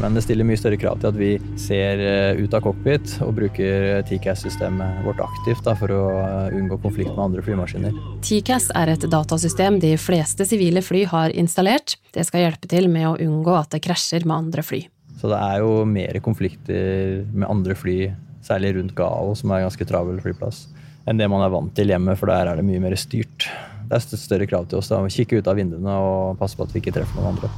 [0.00, 3.34] Men det stiller mye større krav til at vi ser eh, ut av cockpit og
[3.36, 7.98] bruker TCAS-systemet vårt aktivt da, for å eh, unngå konflikt med andre flymaskiner.
[8.24, 11.98] TCAS er et datasystem de fleste sivile fly har installert.
[12.14, 14.86] Det skal hjelpe til med å unngå at det krasjer med andre fly.
[15.22, 18.08] Så det er jo mer konflikter med andre fly,
[18.42, 20.64] særlig rundt Gao, som er en ganske travel flyplass,
[21.06, 23.46] enn det man er vant til hjemme, for der er det mye mer styrt.
[23.86, 26.66] Det er større krav til oss da, å kikke ut av vinduene og passe på
[26.66, 27.50] at vi ikke treffer noen andre.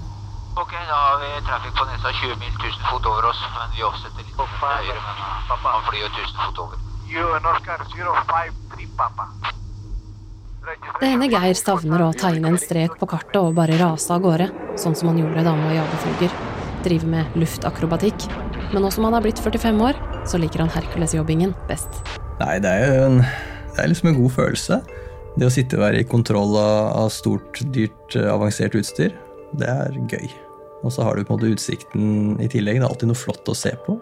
[0.61, 3.87] Ok, da har vi trafikk på nesa 20 mil 1000 fot over oss, men vi
[3.89, 4.99] offsetter litt til høyre,
[5.49, 6.83] men han flyr jo 1000 fot over.
[7.15, 9.31] Oscar 053, pappa.
[11.01, 14.51] Det hender Geir savner å tegne en strek på kartet og bare rase av gårde,
[14.81, 16.37] sånn som han gjorde da han var jagerflyger.
[16.85, 18.27] Drive med luftakrobatikk.
[18.73, 22.03] Men nå som han har blitt 45 år, så liker han Hercules-jobbingen best.
[22.41, 23.21] Nei, det er jo en,
[23.75, 24.81] det er liksom en god følelse.
[25.35, 29.15] Det å sitte og være i kontroll av, stort, dyrt, avansert utstyr,
[29.59, 30.29] det er gøy.
[30.85, 32.79] Og så har du på en måte utsikten i tillegg.
[32.79, 33.97] Det er alltid noe flott å se på.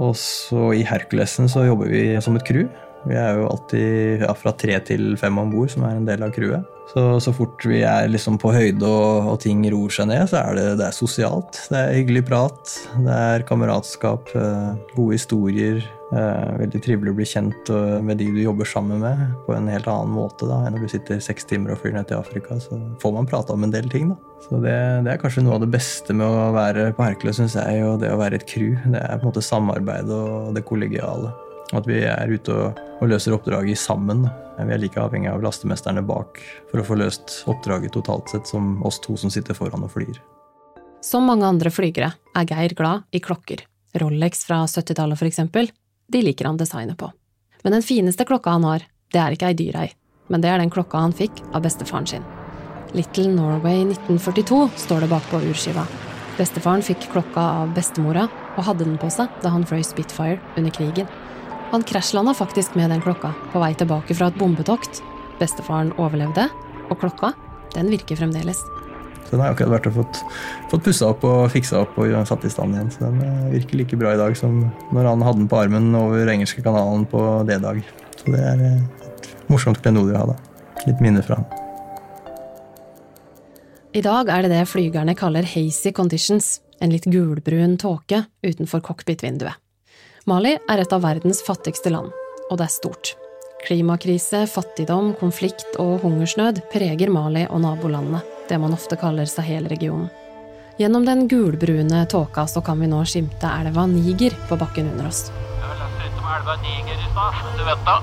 [0.00, 2.68] Og så i Herculesen så jobber vi som et crew.
[3.08, 6.22] Vi er jo alltid ja, fra tre til fem om bord, som er en del
[6.24, 6.71] av crewet.
[6.92, 10.42] Så, så fort vi er liksom på høyde og, og ting roer seg ned, så
[10.42, 11.62] er det, det er sosialt.
[11.72, 15.80] Det er hyggelig prat, det er kameratskap, eh, gode historier.
[16.12, 19.70] Eh, veldig trivelig å bli kjent eh, med de du jobber sammen med, på en
[19.72, 22.58] helt annen måte da, enn når du sitter seks timer og flyr ned til Afrika.
[22.60, 24.18] Så får man prate om en del ting, da.
[24.42, 24.76] Så det,
[25.06, 28.02] det er kanskje noe av det beste med å være på Hercules, syns jeg, og
[28.02, 28.76] det å være et crew.
[28.84, 31.32] Det er på en måte samarbeid og det kollegiale.
[31.72, 34.26] At vi er ute og, og løser oppdraget sammen.
[34.58, 38.76] Vi er like avhengig av lastemesterne bak for å få løst oppdraget totalt sett som
[38.86, 40.20] oss to som sitter foran og flyr.
[41.02, 43.64] Som mange andre flygere er Geir glad i klokker.
[43.98, 45.72] Rolex fra 70-tallet, for eksempel.
[46.12, 47.10] De liker han designet på.
[47.64, 49.88] Men den fineste klokka han har, det er ikke ei dyr ei,
[50.32, 52.24] men det er den klokka han fikk av bestefaren sin.
[52.92, 55.84] Little Norway 1942 står det bakpå urskiva.
[56.36, 60.72] Bestefaren fikk klokka av bestemora og hadde den på seg da han fløy Spitfire under
[60.74, 61.08] krigen.
[61.72, 64.98] Han krasjlanda faktisk med den klokka på vei tilbake fra et bombetokt.
[65.40, 66.44] Bestefaren overlevde,
[66.92, 67.30] og klokka,
[67.72, 68.60] den virker fremdeles.
[69.24, 70.20] Så den har akkurat vært og fått,
[70.68, 72.90] fått pussa opp og fiksa opp og satt i stand igjen.
[72.92, 75.88] Så den eh, virker like bra i dag som når han hadde den på armen
[75.96, 77.80] over engelske kanalen på D-dag.
[78.20, 80.84] Så det er eh, et morsomt klenodium å ha, da.
[80.84, 81.48] Litt minne fra han.
[83.96, 89.61] I dag er det det flygerne kaller hazy conditions, en litt gulbrun tåke utenfor cockpit-vinduet.
[90.30, 92.12] Mali er et av verdens fattigste land,
[92.46, 93.08] og det er stort.
[93.66, 100.06] Klimakrise, fattigdom, konflikt og hungersnød preger Mali og nabolandene, det man ofte kaller Sahel-regionen.
[100.78, 105.24] Gjennom den gulbrune tåka så kan vi nå skimte elva Niger på bakken under oss.
[105.58, 107.98] Jeg leste litt om elva Niger i stad, du vet da.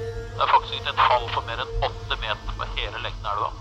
[0.00, 3.36] Det er faktisk ikke et fall for mer enn åtte meter på hele lengden av
[3.36, 3.52] elva.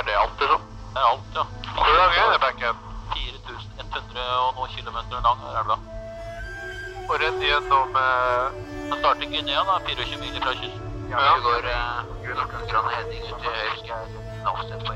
[0.00, 0.68] Er det alt, liksom?
[0.96, 1.48] Det er alt, ja.
[1.76, 2.84] Hvor lang er det, bekken?
[3.20, 5.82] 4100 og noen kilometer lang er elva.
[7.08, 8.60] Og rett gjennom eh...
[8.92, 10.88] Den starter Guinea, da, 24 mil fra kysten.
[11.12, 12.12] Ja, vi går eh.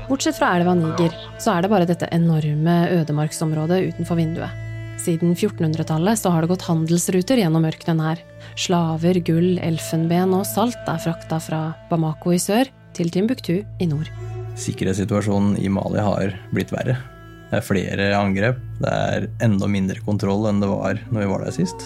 [0.07, 4.63] Bortsett fra elva Niger, så er det bare dette enorme ødemarksområdet utenfor vinduet.
[4.97, 8.23] Siden 1400-tallet så har det gått handelsruter gjennom ørkenen her.
[8.57, 14.09] Slaver, gull, elfenben og salt er frakta fra Bamako i sør til Timbuktu i nord.
[14.57, 16.97] Sikkerhetssituasjonen i Mali har blitt verre.
[17.47, 21.45] Det er flere angrep, det er enda mindre kontroll enn det var når vi var
[21.45, 21.85] der sist.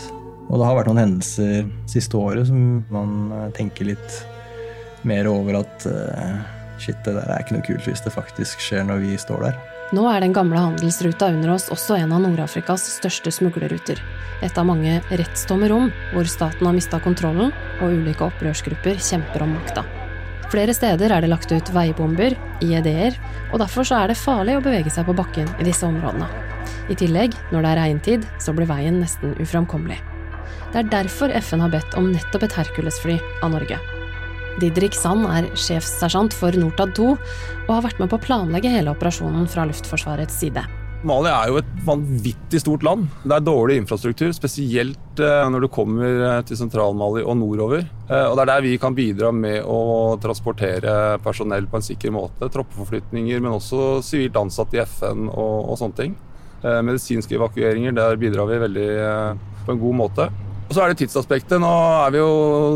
[0.50, 4.18] Og det har vært noen hendelser siste året som man eh, tenker litt
[5.08, 6.42] mer over at uh,
[6.78, 9.56] shit, det der er ikke noe kult hvis det faktisk skjer når vi står der.
[9.98, 14.00] Nå er den gamle handelsruta under oss også en av Nord-Afrikas største smuglerruter.
[14.46, 17.50] Et av mange rettstomme rom hvor staten har mista kontrollen
[17.82, 19.84] og ulike opprørsgrupper kjemper om makta.
[20.52, 23.16] Flere steder er det lagt ut veibomber, IED-er,
[23.54, 26.28] og derfor så er det farlig å bevege seg på bakken i disse områdene.
[26.92, 30.02] I tillegg, når det er regntid, så blir veien nesten uframkommelig.
[30.74, 33.80] Det er derfor FN har bedt om nettopp et Hercules-fly av Norge.
[34.60, 38.92] Didrik Sand er sjefssersjant for Nortad 2 og har vært med på å planlegge hele
[38.92, 40.68] operasjonen fra Luftforsvarets side.
[41.08, 43.08] Mali er jo et vanvittig stort land.
[43.26, 47.88] Det er dårlig infrastruktur, spesielt eh, når du kommer eh, til Sentral-Mali og nordover.
[48.06, 49.80] Eh, Og Det er der vi kan bidra med å
[50.22, 52.52] transportere personell på en sikker måte.
[52.54, 56.16] Troppeforflytninger, men også sivilt ansatte i FN og, og sånne ting.
[56.62, 58.90] Medisinske evakueringer, der bidrar vi veldig
[59.66, 60.28] på en god måte.
[60.72, 61.58] Og så er det tidsaspektet.
[61.60, 61.70] Nå
[62.06, 62.28] er vi jo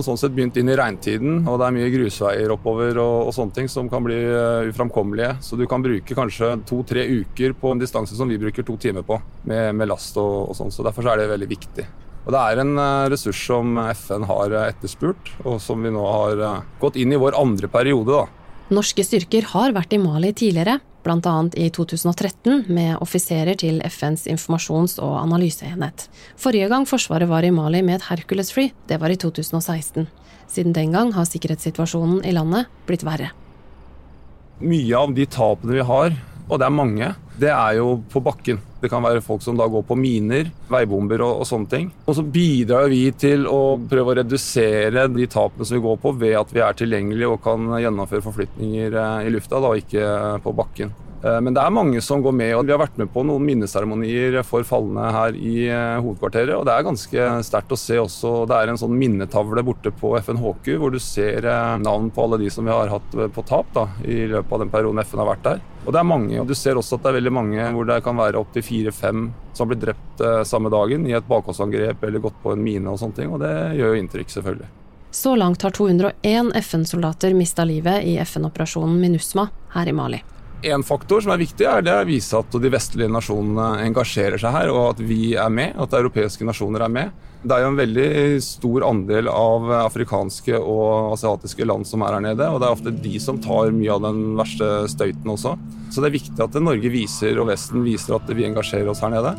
[0.03, 3.55] sånn sett begynt inn i regntiden, og det er mye grusveier oppover og, og sånne
[3.55, 5.38] ting som kan bli uh, uframkommelige.
[5.39, 9.08] Så du kan bruke kanskje to-tre uker på en distanse som vi bruker to timer
[9.08, 9.15] på,
[9.47, 10.75] med, med last og, og sånn.
[10.75, 11.88] Så derfor er det veldig viktig.
[12.25, 16.03] Og Det er en uh, ressurs som FN har uh, etterspurt, og som vi nå
[16.03, 16.43] har
[16.84, 18.12] gått inn i vår andre periode.
[18.12, 18.44] da.
[18.73, 21.34] Norske styrker har vært i Mali tidligere, bl.a.
[21.54, 26.08] i 2013 med offiserer til FNs informasjons- og analyseenhet.
[26.41, 30.08] Forrige gang Forsvaret var i Mali med et Hercules-fly, det var i 2016.
[30.49, 33.30] Siden den gang har sikkerhetssituasjonen i landet blitt verre.
[34.65, 36.17] Mye av de tapene vi har,
[36.49, 38.59] og det er mange, det er jo på bakken.
[38.81, 41.87] Det kan være folk som da går på miner, veibomber og, og sånne ting.
[42.05, 46.13] Og så bidrar vi til å prøve å redusere de tapene som vi går på,
[46.21, 50.05] ved at vi er tilgjengelige og kan gjennomføre forflytninger eh, i lufta, da, ikke
[50.45, 50.93] på bakken.
[51.25, 53.47] Eh, men det er mange som går med, og vi har vært med på noen
[53.47, 56.55] minneseremonier for falne her i eh, hovedkvarteret.
[56.59, 58.35] Og det er ganske sterkt å se også.
[58.51, 61.49] Det er en sånn minnetavle borte på FNHQ hvor du ser
[61.81, 64.75] navn på alle de som vi har hatt på tap da, i løpet av den
[64.77, 65.63] perioden FN har vært der.
[65.85, 67.99] Og det er mange, og Du ser også at det er veldig mange hvor det
[68.05, 72.55] kan være opptil fire-fem som blitt drept samme dagen i et bakholdsangrep eller gått på
[72.55, 73.29] en mine og sånne ting.
[73.31, 74.71] Og det gjør jo inntrykk, selvfølgelig.
[75.15, 80.19] Så langt har 201 FN-soldater mista livet i FN-operasjonen MINUSMA her i Mali.
[80.63, 84.55] En faktor som er viktig, er det å vise at de vestlige nasjonene engasjerer seg
[84.55, 87.23] her, og at vi er med, at europeiske nasjoner er med.
[87.45, 88.09] Det er jo en veldig
[88.41, 92.93] stor andel av afrikanske og asiatiske land som er her nede, og det er ofte
[93.03, 95.53] de som tar mye av den verste støyten også.
[95.93, 99.13] Så det er viktig at Norge viser, og Vesten viser at vi engasjerer oss her
[99.13, 99.35] nede.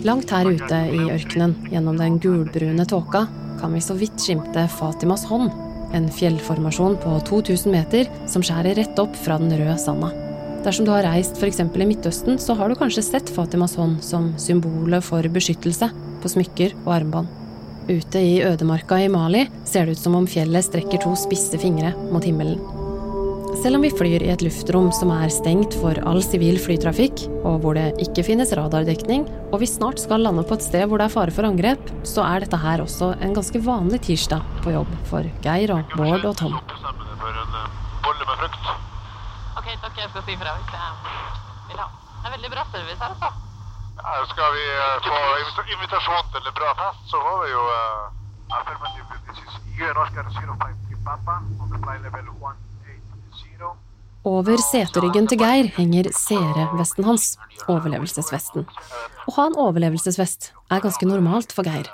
[0.00, 3.26] Langt her ute i ørkenen, gjennom den gulbrune tåka,
[3.60, 5.50] kan vi så vidt skimte Fatimas hånd,
[5.92, 10.08] en fjellformasjon på 2000 meter som skjærer rett opp fra den røde sanda.
[10.64, 11.60] Dersom du har reist f.eks.
[11.60, 16.78] i Midtøsten, så har du kanskje sett Fatimas hånd som symbolet for beskyttelse på smykker
[16.86, 17.36] og armbånd.
[17.90, 21.92] Ute i ødemarka i Mali ser det ut som om fjellet strekker to spisse fingre
[22.08, 22.79] mot himmelen.
[23.60, 27.58] Selv om vi flyr i et luftrom som er stengt for all sivil flytrafikk, og
[27.60, 31.10] hvor det ikke finnes radardekning, og vi snart skal lande på et sted hvor det
[31.10, 34.94] er fare for angrep, så er dette her også en ganske vanlig tirsdag på jobb
[35.10, 36.56] for Geir og Bård og Tom.
[39.60, 40.88] Ok, takk, jeg skal si fra hvis jeg
[41.68, 41.88] vil ha.
[42.16, 43.28] Det er veldig bra service her, altså.
[44.00, 45.20] Ja, skal vi uh, få
[45.76, 48.08] invitasjon til en bra fest, så får vi jo uh,
[54.28, 57.30] Over seteryggen til Geir henger seervesten hans,
[57.72, 58.66] overlevelsesvesten.
[59.24, 61.88] Å ha en overlevelsesvest er ganske normalt for Geir.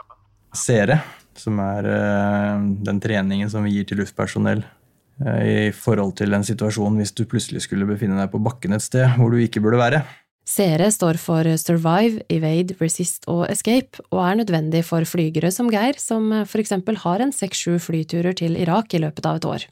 [0.51, 0.99] Sere,
[1.39, 6.47] som er uh, den treningen som vi gir til luftpersonell uh, i forhold til en
[6.49, 9.85] situasjon hvis du plutselig skulle befinne deg på bakken et sted hvor du ikke burde
[9.85, 10.03] være.
[10.51, 15.95] Sere står for Survive, Evade, Resist og Escape, og er nødvendig for flygere som Geir,
[16.03, 19.71] som for eksempel har en seks-sju flyturer til Irak i løpet av et år.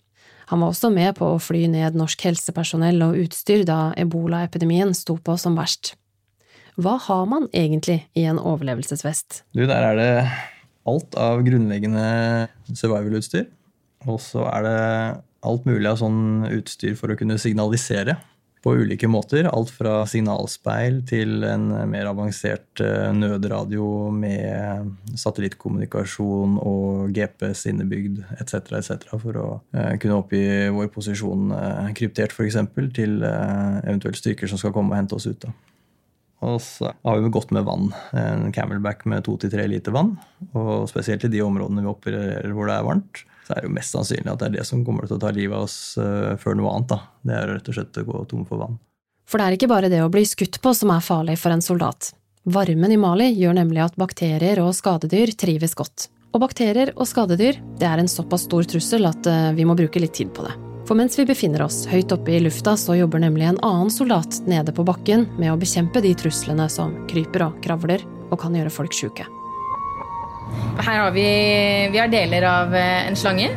[0.51, 5.17] Han var også med på å fly ned norsk helsepersonell og utstyr da ebolaepidemien sto
[5.17, 5.95] på som verst.
[6.75, 9.45] Hva har man egentlig i en overlevelsesvest?
[9.55, 10.11] Du, der er det
[10.91, 12.05] alt av grunnleggende
[12.73, 13.47] survival-utstyr.
[14.11, 14.79] Og så er det
[15.45, 18.19] alt mulig av sånn utstyr for å kunne signalisere
[18.65, 19.47] på ulike måter.
[19.53, 28.73] Alt fra signalspeil til en mer avansert eh, nødradio med satellittkommunikasjon og GPS innebygd etc.
[28.81, 29.13] etc.
[29.13, 29.47] for å
[29.77, 32.59] eh, kunne oppgi vår posisjon eh, kryptert f.eks.
[32.97, 35.45] til eventuelle styrker som skal komme og hente oss ut.
[35.45, 35.53] da.
[36.45, 37.93] Og så har vi gått med vann.
[38.17, 40.17] En camelback med to til tre liter vann.
[40.53, 43.77] Og spesielt i de områdene vi opererer hvor det er varmt så er det jo
[43.77, 46.35] mest sannsynlig at det er det som kommer til å ta livet av oss uh,
[46.41, 46.91] før noe annet.
[46.95, 47.01] da.
[47.23, 48.79] Det er rett og slett å gå tom for vann.
[49.29, 51.65] For det er ikke bare det å bli skutt på som er farlig for en
[51.65, 52.13] soldat.
[52.45, 56.11] Varmen i Mali gjør nemlig at bakterier og skadedyr trives godt.
[56.35, 60.03] Og bakterier og skadedyr det er en såpass stor trussel at uh, vi må bruke
[60.03, 60.57] litt tid på det.
[60.85, 64.43] For mens vi befinner oss høyt oppe i lufta, så jobber nemlig en annen soldat
[64.45, 68.73] nede på bakken med å bekjempe de truslene som kryper og kravler og kan gjøre
[68.73, 69.25] folk sjuke.
[70.79, 71.27] Her har vi,
[71.93, 73.51] vi har deler av eh, en slange.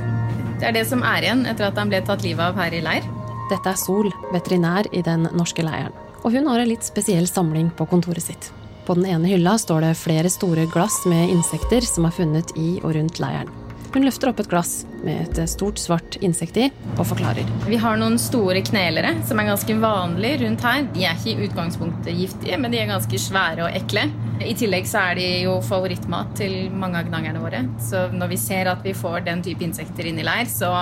[0.57, 2.81] Det er det som er igjen etter at han ble tatt livet av her i
[2.85, 3.05] leir.
[3.51, 5.95] Dette er Sol, veterinær i den norske leiren.
[6.23, 8.49] Og hun har en litt spesiell samling på kontoret sitt.
[8.87, 12.77] På den ene hylla står det flere store glass med insekter som er funnet i
[12.81, 13.51] og rundt leiren.
[13.93, 16.67] Hun løfter opp et glass med et stort, svart insekt i
[16.97, 17.47] og forklarer.
[17.69, 20.83] Vi har noen store knelere som er ganske vanlige rundt her.
[20.93, 24.07] De er ikke i utgangspunktet giftige, men de er ganske svære og ekle.
[24.43, 27.63] I tillegg så er de jo favorittmat til mange av gnagerne våre.
[27.81, 30.73] Så når vi ser at vi får den type insekter inn i leir, så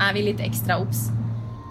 [0.00, 1.06] er vi litt ekstra obs.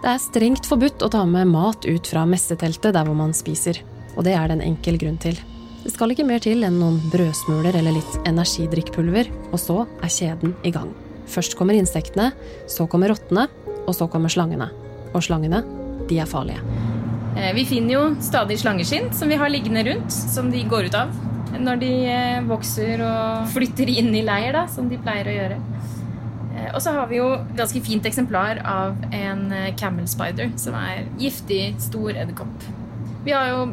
[0.03, 3.81] Det er strengt forbudt å ta med mat ut fra messeteltet der hvor man spiser,
[4.13, 5.39] og det er det en enkel grunn til.
[5.85, 10.55] Det skal ikke mer til enn noen brødsmuler eller litt energidrikkpulver, og så er kjeden
[10.65, 10.89] i gang.
[11.29, 12.31] Først kommer insektene,
[12.65, 13.43] så kommer rottene,
[13.85, 14.71] og så kommer slangene.
[15.13, 15.59] Og slangene,
[16.09, 16.63] de er farlige.
[17.37, 20.97] Eh, Vi finner jo stadig slangeskinn som vi har liggende rundt, som de går ut
[20.97, 21.13] av
[21.55, 25.59] når de eh, vokser og flytter inn i leir, da, som de pleier å gjøre.
[26.55, 30.73] Eh, Og så har vi jo et ganske fint eksemplar av en camel spider, som
[30.81, 32.65] er giftig, stor edderkopp.
[33.25, 33.69] Vi har jo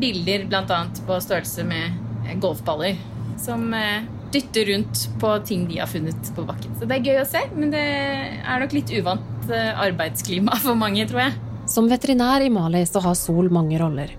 [0.00, 0.80] bilder bl.a.
[1.06, 1.92] på størrelse med
[2.26, 2.98] eh, golfballer,
[3.42, 6.74] som eh, dytter rundt på ting de har funnet på bakken.
[6.78, 10.78] Så det er gøy å se, men det er nok litt uvant eh, arbeidsklima for
[10.78, 11.38] mange, tror jeg.
[11.70, 14.10] Som veterinær i Mali så har Sol mange roller.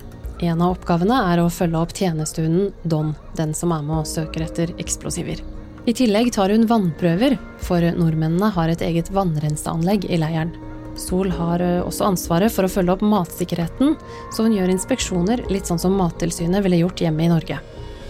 [0.44, 4.46] En av oppgavene er å følge opp tjenestehunden Don, den som er med og søker
[4.46, 5.40] etter eksplosiver.
[5.84, 10.54] I tillegg tar hun vannprøver, for nordmennene har et eget vannrenseanlegg i leiren.
[11.00, 13.96] Sol har også ansvaret for å følge opp matsikkerheten,
[14.34, 17.58] så hun gjør inspeksjoner litt sånn som Mattilsynet ville gjort hjemme i Norge.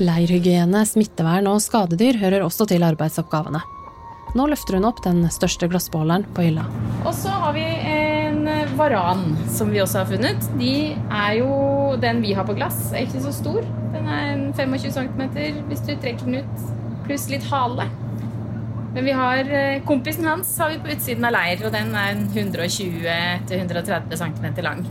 [0.04, 3.62] Leirhygiene, smittevern og skadedyr hører også til arbeidsoppgavene.
[4.34, 6.66] Nå løfter hun opp den største glassbeholderen på hylla.
[7.06, 8.48] Og så har vi en
[8.80, 10.48] varan som vi også har funnet.
[10.58, 11.52] De er jo
[12.02, 13.62] den vi har på glass, er ikke så stor.
[13.94, 15.22] Den er 25 cm
[15.70, 16.72] hvis du trekker den ut,
[17.06, 17.86] pluss litt hale.
[18.94, 22.12] Men vi har eh, kompisen hans har vi på utsiden av leir, og den er
[22.14, 24.84] en 120-130 cm lang.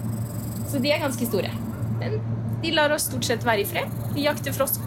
[0.70, 1.52] Så de er ganske store.
[2.00, 2.18] Men
[2.62, 3.92] de lar oss stort sett være i fred.
[4.14, 4.80] De jakter frosk,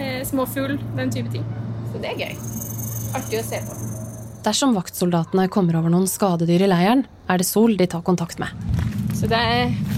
[0.00, 1.46] eh, småfugl, den type ting.
[1.92, 2.34] Så det er gøy.
[3.18, 3.78] Artig å se på.
[4.42, 8.50] Dersom vaktsoldatene kommer over noen skadedyr i leiren, er det Sol de tar kontakt med.
[9.18, 9.38] Så det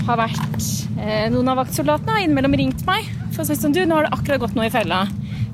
[0.07, 0.65] har vært
[1.01, 4.07] eh, Noen av vaktsoldatene har innimellom ringt meg for å si sånn Du, nå har
[4.07, 5.03] det akkurat gått noe i fella.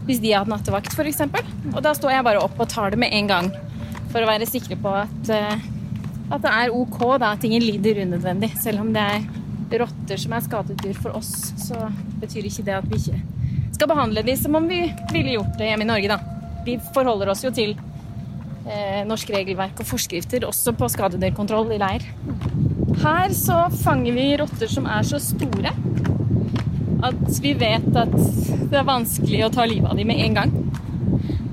[0.07, 1.25] Hvis de har hatt nattevakt, f.eks.
[1.73, 3.51] Og da står jeg bare opp og tar det med en gang.
[4.13, 5.65] For å være sikre på at, eh,
[6.31, 7.35] at det er OK, da.
[7.35, 8.53] At ingen lider unødvendig.
[8.63, 9.27] Selv om det er
[9.83, 11.89] rotter som er skadedyr for oss, så
[12.21, 13.23] betyr ikke det at vi ikke
[13.77, 16.63] skal behandle de som om vi ville gjort det hjemme i Norge, da.
[16.67, 17.75] Vi forholder oss jo til
[18.67, 22.07] eh, norsk regelverk og forskrifter også på skadedyrkontroll i leir.
[23.03, 25.75] Her så fanger vi rotter som er så store
[27.09, 30.55] at vi vet at det er vanskelig å ta livet av dem med en gang.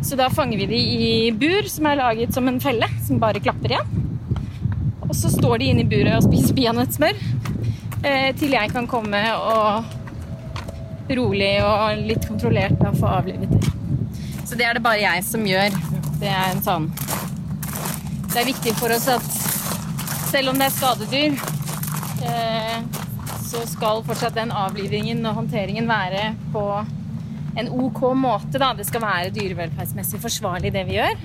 [0.04, 3.42] Så da fanger vi dem i bur som er laget som en felle, som bare
[3.44, 4.00] klapper igjen.
[5.08, 7.20] Og så står de inne i buret og spiser peanøttsmør
[8.04, 10.02] eh, til jeg kan komme og
[11.14, 14.20] rolig og litt kontrollert da få avlivet dem.
[14.44, 15.76] Så det er det bare jeg som gjør.
[16.22, 16.86] Det er en sånn
[18.34, 19.26] Det er viktig for oss at
[20.34, 21.36] selv om det er skadedyr,
[22.26, 23.03] eh,
[23.54, 26.64] så skal fortsatt den avlivingen og håndteringen være på
[27.60, 28.58] en OK måte.
[28.58, 28.72] Da.
[28.74, 31.20] Det skal være dyrevelferdsmessig forsvarlig, det vi gjør.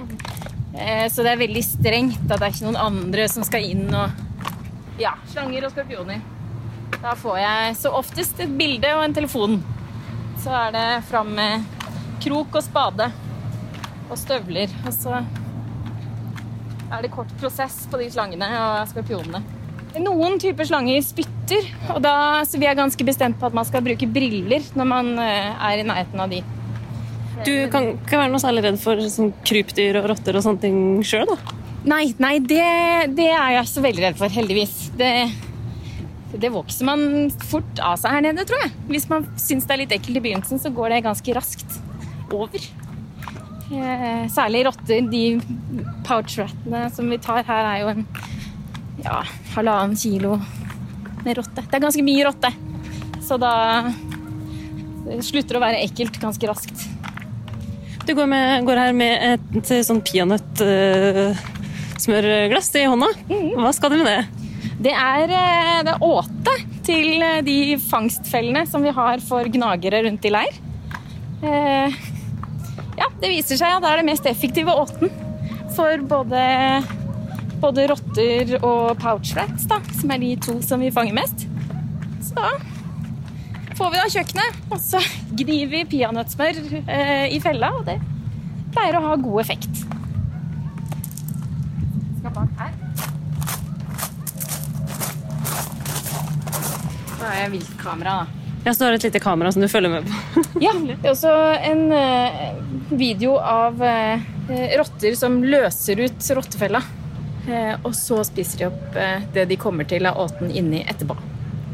[0.77, 2.21] Eh, så det er veldig strengt.
[2.27, 2.37] Da.
[2.37, 4.25] Det er ikke noen andre som skal inn og
[4.99, 6.21] Ja, slanger og skorpioner.
[6.99, 9.61] Da får jeg så oftest et bilde og en telefon.
[10.43, 11.69] Så er det fram med
[12.25, 13.07] krok og spade
[14.09, 14.73] og støvler.
[14.85, 15.21] Og så
[16.89, 19.58] er det kort prosess på de slangene og skorpionene.
[19.97, 21.65] Noen typer slanger spytter,
[21.95, 25.11] og da, så vi er ganske bestemt på at man skal bruke briller når man
[25.23, 26.43] eh, er i nærheten av de.
[27.47, 30.79] Du kan ikke være noe særlig redd for sånn krypdyr og rotter og sånne ting
[31.07, 31.57] sjøl, da?
[31.89, 32.65] Nei, nei det,
[33.17, 34.75] det er jeg ikke så veldig redd for, heldigvis.
[34.99, 35.13] Det,
[36.35, 37.05] det vokser man
[37.49, 38.75] fort av seg her nede, tror jeg.
[38.91, 41.79] Hvis man syns det er litt ekkelt i begynnelsen, så går det ganske raskt
[42.35, 42.67] over.
[43.69, 45.07] Eh, særlig rotter.
[45.13, 45.25] De
[46.09, 48.05] pouch-rattene som vi tar her, er jo en
[49.05, 49.23] ja,
[49.55, 50.37] halvannen kilo
[51.25, 51.65] med rotte.
[51.65, 52.51] Det er ganske mye rotte.
[53.25, 53.53] Så da
[55.09, 56.79] det slutter å være ekkelt ganske raskt.
[58.09, 63.09] Du går, med, går her med et sånn peanøttsmørglass i hånda.
[63.29, 64.23] Hva skal du med det?
[64.79, 66.55] Det er, eh, det er åte
[66.87, 70.55] til eh, de fangstfellene som vi har for gnagere rundt i leir.
[71.43, 71.89] Eh,
[72.99, 75.09] ja, det viser seg at det er det mest effektive åten
[75.77, 76.41] for både,
[77.63, 81.47] både rotter og pouchrats, da, som er de to som vi fanger mest.
[82.25, 82.53] Så da
[83.79, 85.01] får vi da kjøkkenet, og så
[85.39, 87.99] gnir vi peanøttsmør eh, i fella, og det
[88.75, 89.85] pleier å ha god effekt.
[92.19, 92.75] Skal bak her.
[97.19, 98.39] Da har jeg viltkamera, da.
[98.65, 100.43] Ja, så du har et lite kamera som du følger med på.
[100.65, 101.31] Ja, det er også
[101.63, 102.49] en eh,
[102.91, 104.25] video av eh,
[104.77, 106.83] rotter som løser ut rottefella.
[107.49, 111.17] Eh, og så spiser de opp eh, det de kommer til av åten inni etterpå.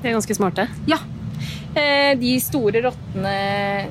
[0.03, 0.69] De er ganske smarte.
[0.91, 1.01] Ja.
[1.75, 3.35] Eh, de store rottene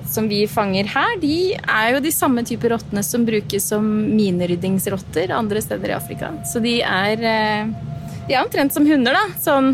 [0.08, 5.36] som vi fanger her, de er jo de samme typer rottene som brukes som mineryddingsrotter
[5.36, 6.32] andre steder i Afrika.
[6.48, 7.20] Så de er
[8.24, 9.74] De er omtrent som hunder, da, sånn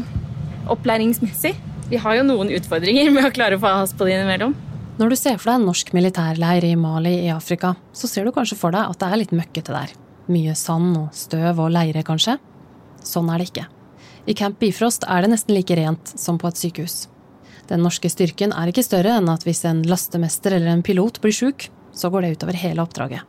[0.74, 1.54] opplæringsmessig.
[1.92, 4.56] Vi har jo noen utfordringer med å klare å få has på de innimellom.
[4.98, 8.34] Når du ser for deg en norsk militærleir i Mali i Afrika, så ser du
[8.34, 9.94] kanskje for deg at det er litt møkkete der.
[10.30, 12.38] Mye sand og støv og leire, kanskje.
[13.06, 13.66] Sånn er det ikke.
[14.30, 17.08] I Camp Bifrost er det nesten like rent som på et sykehus.
[17.70, 21.34] Den norske styrken er ikke større enn at hvis en lastemester eller en pilot blir
[21.34, 23.26] sjuk, så går det utover hele oppdraget.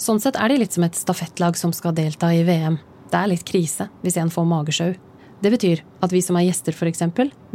[0.00, 2.78] Sånn sett er de litt som et stafettlag som skal delta i VM.
[3.10, 4.92] Det er litt krise hvis en får magesjau.
[5.40, 7.00] Det betyr at vi som er gjester, f.eks.,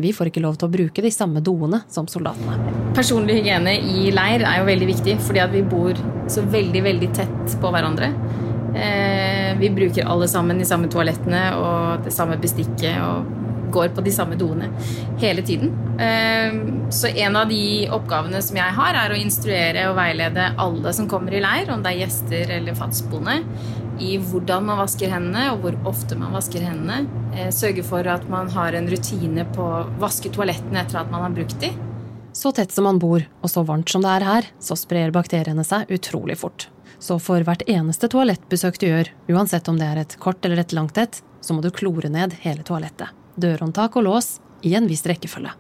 [0.01, 2.57] vi får ikke lov til å bruke de samme doene som soldatene.
[2.97, 5.93] Personlig hygiene i leir er jo veldig viktig, fordi at vi bor
[6.31, 8.09] så veldig, veldig tett på hverandre.
[8.75, 13.31] Eh, vi bruker alle sammen de samme toalettene og det samme bestikket og
[13.75, 14.69] går på de samme doene
[15.21, 15.71] hele tiden.
[15.99, 16.57] Eh,
[16.93, 21.09] så en av de oppgavene som jeg har, er å instruere og veilede alle som
[21.11, 23.41] kommer i leir, om det er gjester eller fastboende,
[24.03, 27.05] i hvordan man vasker hendene og hvor ofte man vasker hendene.
[27.35, 31.27] Eh, sørge for at man har en rutine på å vaske toalettene etter at man
[31.27, 31.71] har brukt de.
[32.35, 35.63] Så tett som man bor, og så varmt som det er her, så sprer bakteriene
[35.63, 36.67] seg utrolig fort.
[36.99, 40.75] Så for hvert eneste toalettbesøk du gjør, uansett om det er et kort eller et
[40.75, 43.13] langt et, så må du klore ned hele toalettet.
[43.35, 45.53] Dørhåndtak og lås i en viss rekkefølge.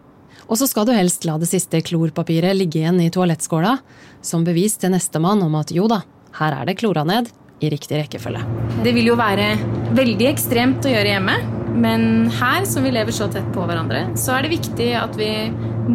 [0.45, 3.77] Og så skal du helst la det siste klorpapiret ligge igjen i toalettskåla,
[4.21, 6.03] som bevis til nestemann om at jo da,
[6.39, 7.31] her er det klora ned,
[7.63, 8.41] i riktig rekkefølge.
[8.83, 9.53] Det vil jo være
[9.95, 11.37] veldig ekstremt å gjøre hjemme,
[11.75, 15.29] men her som vi lever så tett på hverandre, så er det viktig at vi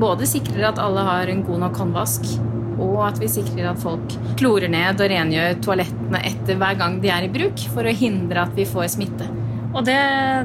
[0.00, 2.26] både sikrer at alle har en god nok håndvask,
[2.80, 7.12] og at vi sikrer at folk klorer ned og rengjør toalettene etter hver gang de
[7.12, 9.28] er i bruk, for å hindre at vi får smitte.
[9.70, 9.98] Og det,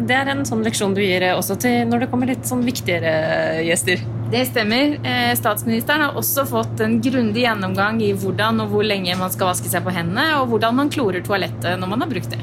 [0.06, 3.64] det er en sånn leksjon du gir også til når det kommer litt sånn viktigere
[3.66, 4.04] gjester?
[4.32, 4.98] Det stemmer.
[5.06, 9.52] Eh, statsministeren har også fått en grundig gjennomgang i hvordan og hvor lenge man skal
[9.52, 12.42] vaske seg på hendene, og hvordan man klorer toalettet når man har brukt det.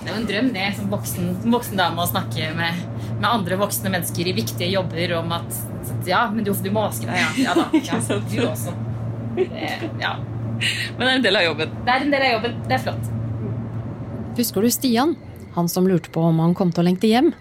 [0.00, 2.84] Det er jo en drøm det, som voksen, som voksen dame å snakke med,
[3.18, 5.60] med, andre voksne mennesker i viktige jobber om at
[6.08, 7.50] ja, men du, du må vaske deg, ja.
[7.50, 7.68] Ja da.
[7.90, 8.74] Ja, du også.
[9.36, 9.46] Det,
[10.00, 10.16] ja.
[10.96, 11.76] Men det er en del av jobben.
[11.86, 12.56] Det er en del av jobben.
[12.68, 13.12] Det er flott.
[14.38, 15.14] Husker du Stian?
[15.56, 17.32] Han som lurte på om han kom til å lengte hjem.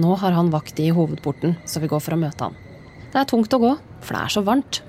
[0.00, 2.56] Nå har han vakt i hovedporten, så vi går for å møte han.
[3.12, 4.80] Det er tungt å gå, for det er så varmt.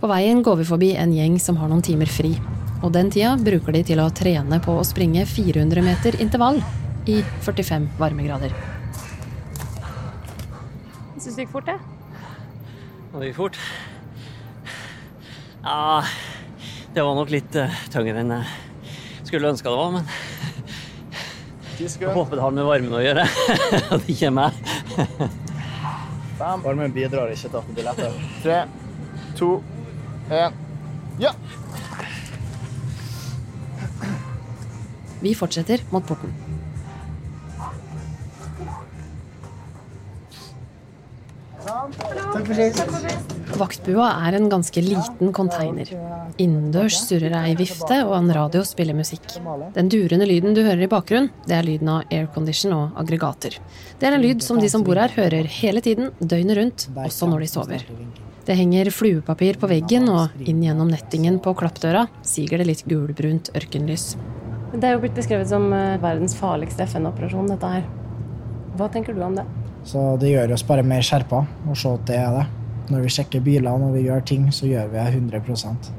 [0.00, 2.34] På veien går vi forbi en gjeng som har noen timer fri.
[2.84, 6.58] Og den tida bruker de til å trene på å springe 400 meter intervall
[7.08, 8.52] i 45 varmegrader.
[11.14, 11.80] Jeg syns det gikk fort, jeg.
[13.14, 13.60] Det gikk fort.
[15.64, 16.04] Ja,
[16.94, 20.04] det var nok litt uh, tyngre enn jeg skulle ønske det var, men
[21.80, 23.24] jeg håper det har med varmen å gjøre.
[23.90, 24.52] At det ikke er meg.
[26.38, 28.28] Varmen bidrar ikke til at det blir lettere.
[28.44, 28.60] Tre,
[29.40, 29.50] to,
[30.30, 30.54] én,
[31.22, 31.32] ja!
[35.24, 36.43] Vi fortsetter mot porten.
[41.92, 43.34] Takk for sist.
[43.54, 45.90] Vaktbua er en ganske liten container.
[46.40, 49.36] Innendørs surrer ei vifte, og en radio spiller musikk.
[49.76, 53.58] Den durende lyden du hører i bakgrunnen, det er lyden av aircondition og aggregater.
[54.00, 57.28] Det er en lyd som de som bor her, hører hele tiden, døgnet rundt, også
[57.30, 57.86] når de sover.
[58.44, 63.52] Det henger fluepapir på veggen, og inn gjennom nettingen på klappdøra siger det litt gulbrunt
[63.56, 64.14] ørkenlys.
[64.74, 67.86] Det er jo blitt beskrevet som eh, verdens farligste FN-operasjon, dette her.
[68.74, 69.46] Hva tenker du om det?
[69.84, 72.44] Så det gjør oss bare mer skjerpa å se at det er det.
[72.92, 75.92] Når vi sjekker biler, når vi gjør ting, så gjør vi det 100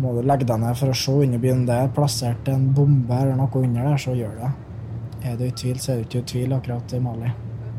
[0.00, 3.14] Må du legge deg ned for å se under bilen det er plassert en bombe
[3.14, 4.52] eller noe under der, så gjør du det.
[5.22, 7.32] Er du i tvil, så er du ikke i tvil akkurat i Mali.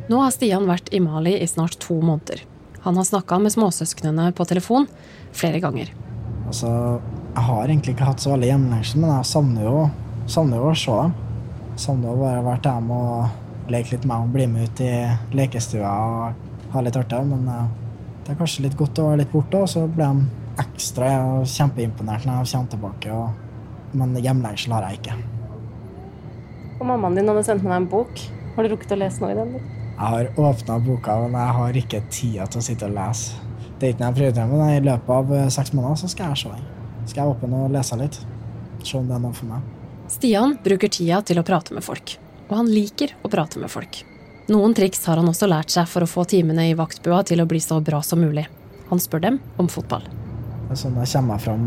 [0.10, 2.44] Nå har Stian vært i Mali i snart to måneder.
[2.84, 4.88] Han har snakka med småsøsknene på telefon
[5.34, 5.94] flere ganger.
[6.48, 6.70] Altså,
[7.34, 9.78] jeg har egentlig ikke hatt så veldig hjemlengsel, men jeg savner jo,
[10.30, 11.14] savner jo å se dem.
[11.80, 14.92] Savner å bare være hjemme og leke litt med og bli med ut i
[15.38, 17.22] lekestua og ha litt artig.
[17.30, 17.48] Men
[18.24, 21.48] det er kanskje litt godt å være litt borte, og så blir de ekstra og
[21.50, 23.14] kjempeimponert når de kommer tilbake.
[23.14, 25.18] Og, men hjemlengsel har jeg ikke.
[26.80, 28.24] Og mammaen din hadde sendt med deg en bok.
[28.56, 29.56] Har du rukket å lese noe i den?
[29.94, 33.40] Jeg har åpna boka, men jeg har ikke tida til å sitte og lese.
[33.80, 36.32] Det er ikke noe jeg prioriterer, men i løpet av eh, seks måneder så skal
[36.32, 36.68] jeg se den.
[37.10, 38.20] Skal jeg åpne og lese litt.
[38.84, 39.72] Se om det er noe for meg.
[40.12, 42.18] Stian bruker tida til å prate med folk.
[42.54, 44.04] Og han liker å prate med folk.
[44.54, 47.48] Noen triks har han også lært seg for å få timene i vaktbua til å
[47.50, 48.44] bli så bra som mulig.
[48.92, 50.04] Han spør dem om fotball.
[50.78, 51.64] Sånn jeg kommer frem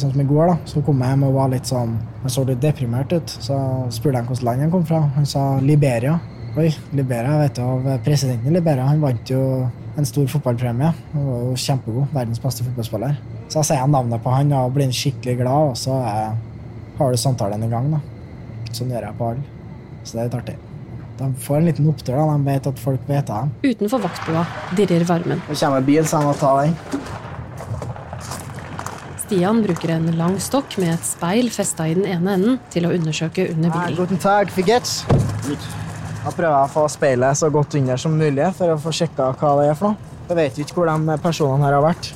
[0.00, 1.92] sånn som i går, da, så kom jeg hjem og var litt sånn
[2.22, 3.32] Jeg så litt deprimert ut.
[3.32, 3.56] Så
[3.96, 5.00] spurte jeg hvilket land han kom fra.
[5.14, 6.18] Han sa Liberia.
[6.60, 6.66] Oi,
[6.98, 8.88] Liberia, vet du, av presidenten i Liberia.
[8.90, 9.40] Han vant jo
[9.96, 10.90] en stor fotballpremie.
[11.14, 12.10] Han var jo kjempegod.
[12.12, 13.16] Verdens beste fotballspiller.
[13.46, 17.64] Så jeg sier navnet på han og blir skikkelig glad, og så har du samtalen
[17.64, 17.88] i gang.
[17.96, 18.02] da.
[18.68, 19.59] Sånn gjør jeg på alle.
[20.04, 20.58] Så det er litt artig.
[21.20, 22.16] De får en liten opptur.
[22.16, 23.72] da, De vet at folk vet av dem.
[23.74, 24.44] Utenfor vaktbua
[24.76, 25.42] dirrer varmen.
[25.48, 26.76] Det kommer bil, så jeg må ta den.
[29.20, 32.94] Stian bruker en lang stokk med et speil festa i den ene enden til å
[32.96, 33.98] undersøke under bilen.
[34.00, 35.04] Guten Tag, wie geht's?
[36.24, 39.30] Da prøver jeg å få speilet så godt under som mulig for å få sjekka
[39.40, 40.08] hva det er for noe.
[40.30, 42.10] Jeg vet ikke hvor de personene her har vært.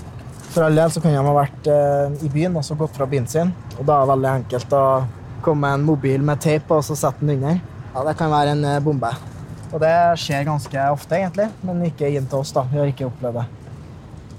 [0.54, 3.06] For all del så kan de ha vært eh, i byen og så gått fra
[3.10, 3.52] bilen sin.
[3.78, 4.82] Og da er det veldig enkelt å
[5.44, 7.58] komme med en mobil med teip og så sette den under.
[7.94, 9.10] Ja, Det kan være en eh, bombe.
[9.74, 12.52] Og det skjer ganske ofte, egentlig, men ikke inn til oss.
[12.54, 12.64] da.
[12.70, 13.46] Vi har ikke opplevd det.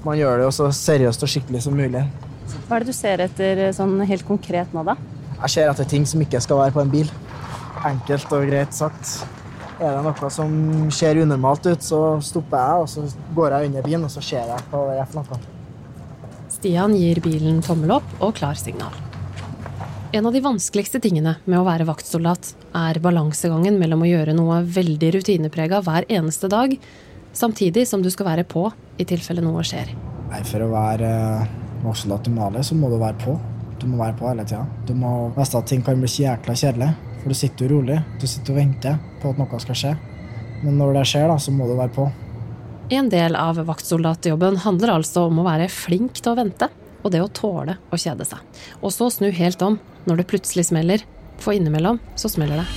[0.05, 2.03] Man gjør det jo så seriøst og skikkelig som mulig.
[2.67, 4.95] Hva er det du ser etter sånn helt konkret nå, da?
[5.41, 7.09] Jeg ser etter ting som ikke skal være på en bil.
[7.85, 9.15] Enkelt og greit sagt.
[9.79, 10.53] Er det noe som
[10.95, 14.47] ser unormalt ut, så stopper jeg, og så går jeg under bilen, og så ser
[14.53, 15.41] jeg på det er for noe.
[16.55, 18.95] Stian gir bilen tommel opp og klarsignal.
[20.15, 24.61] En av de vanskeligste tingene med å være vaktsoldat er balansegangen mellom å gjøre noe
[24.63, 26.71] veldig rutineprega hver eneste dag,
[27.35, 28.63] samtidig som du skal være på
[28.95, 29.91] i tilfelle noe skjer.
[30.29, 31.49] Nei, For å være eh,
[31.83, 33.33] vaktsoldat i Mali, så må du være på.
[33.81, 34.63] Du må være på hele tida.
[34.87, 36.89] Du må vite at ting kan bli jækla kjedelig,
[37.19, 37.99] for du sitter jo rolig.
[38.21, 39.93] Du sitter og venter på at noe skal skje.
[40.63, 42.07] Men når det skjer, da, så må du være på.
[42.95, 46.71] En del av vaktsoldatjobben handler altså om å være flink til å vente,
[47.05, 48.41] og det å tåle å kjede seg.
[48.81, 49.77] Og så snu helt om
[50.09, 51.05] når det plutselig smeller,
[51.37, 52.67] for innimellom så smeller det.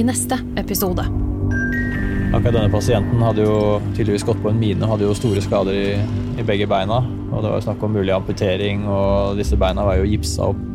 [0.00, 1.04] I neste episode.
[2.30, 3.54] Akkurat denne pasienten hadde jo
[3.96, 5.86] tydeligvis gått på en mine og hadde jo store skader i,
[6.38, 7.00] i begge beina.
[7.30, 10.66] Og det var jo snakk om mulig amputering, og disse beina var jo gipsa opp.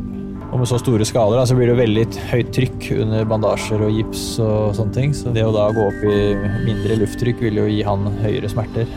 [0.46, 3.96] Og med så store skader så blir det jo veldig høyt trykk under bandasjer og
[3.98, 5.16] gips og sånne ting.
[5.16, 6.20] Så det å da gå opp i
[6.68, 8.88] mindre lufttrykk vil jo gi han høyere smerter.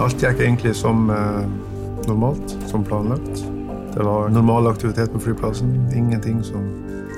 [0.00, 1.42] Alt gikk egentlig som eh,
[2.08, 3.42] normalt, som planlagt.
[3.94, 5.74] Det var normal aktivitet på flyplassen.
[5.96, 6.64] Ingenting som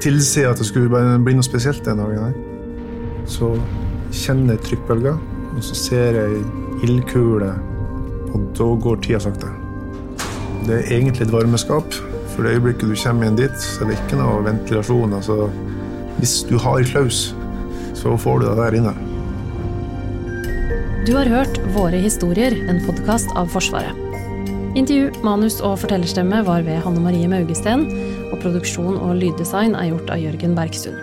[0.02, 0.90] tilsier at det skulle
[1.22, 2.24] bli noe spesielt den dagen.
[2.24, 3.28] her.
[3.30, 3.52] Så
[4.10, 5.20] kjenner jeg trykkbølger,
[5.52, 6.40] og så ser jeg
[6.82, 7.52] ildkule,
[8.32, 9.52] og da går tida sakte.
[10.66, 11.94] Det er egentlig et varmeskap.
[12.32, 15.12] For det øyeblikket du kommer inn dit, så er det ikke noe ventilasjon.
[15.12, 15.50] Altså,
[16.18, 17.34] hvis du har klaus,
[17.94, 19.11] så får du det der inne.
[21.03, 23.98] Du har hørt Våre historier, en podkast av Forsvaret.
[24.78, 27.88] Intervju, manus og fortellerstemme var ved Hanne Marie Maugesten,
[28.28, 31.01] og produksjon og lyddesign er gjort av Jørgen Bergstuen.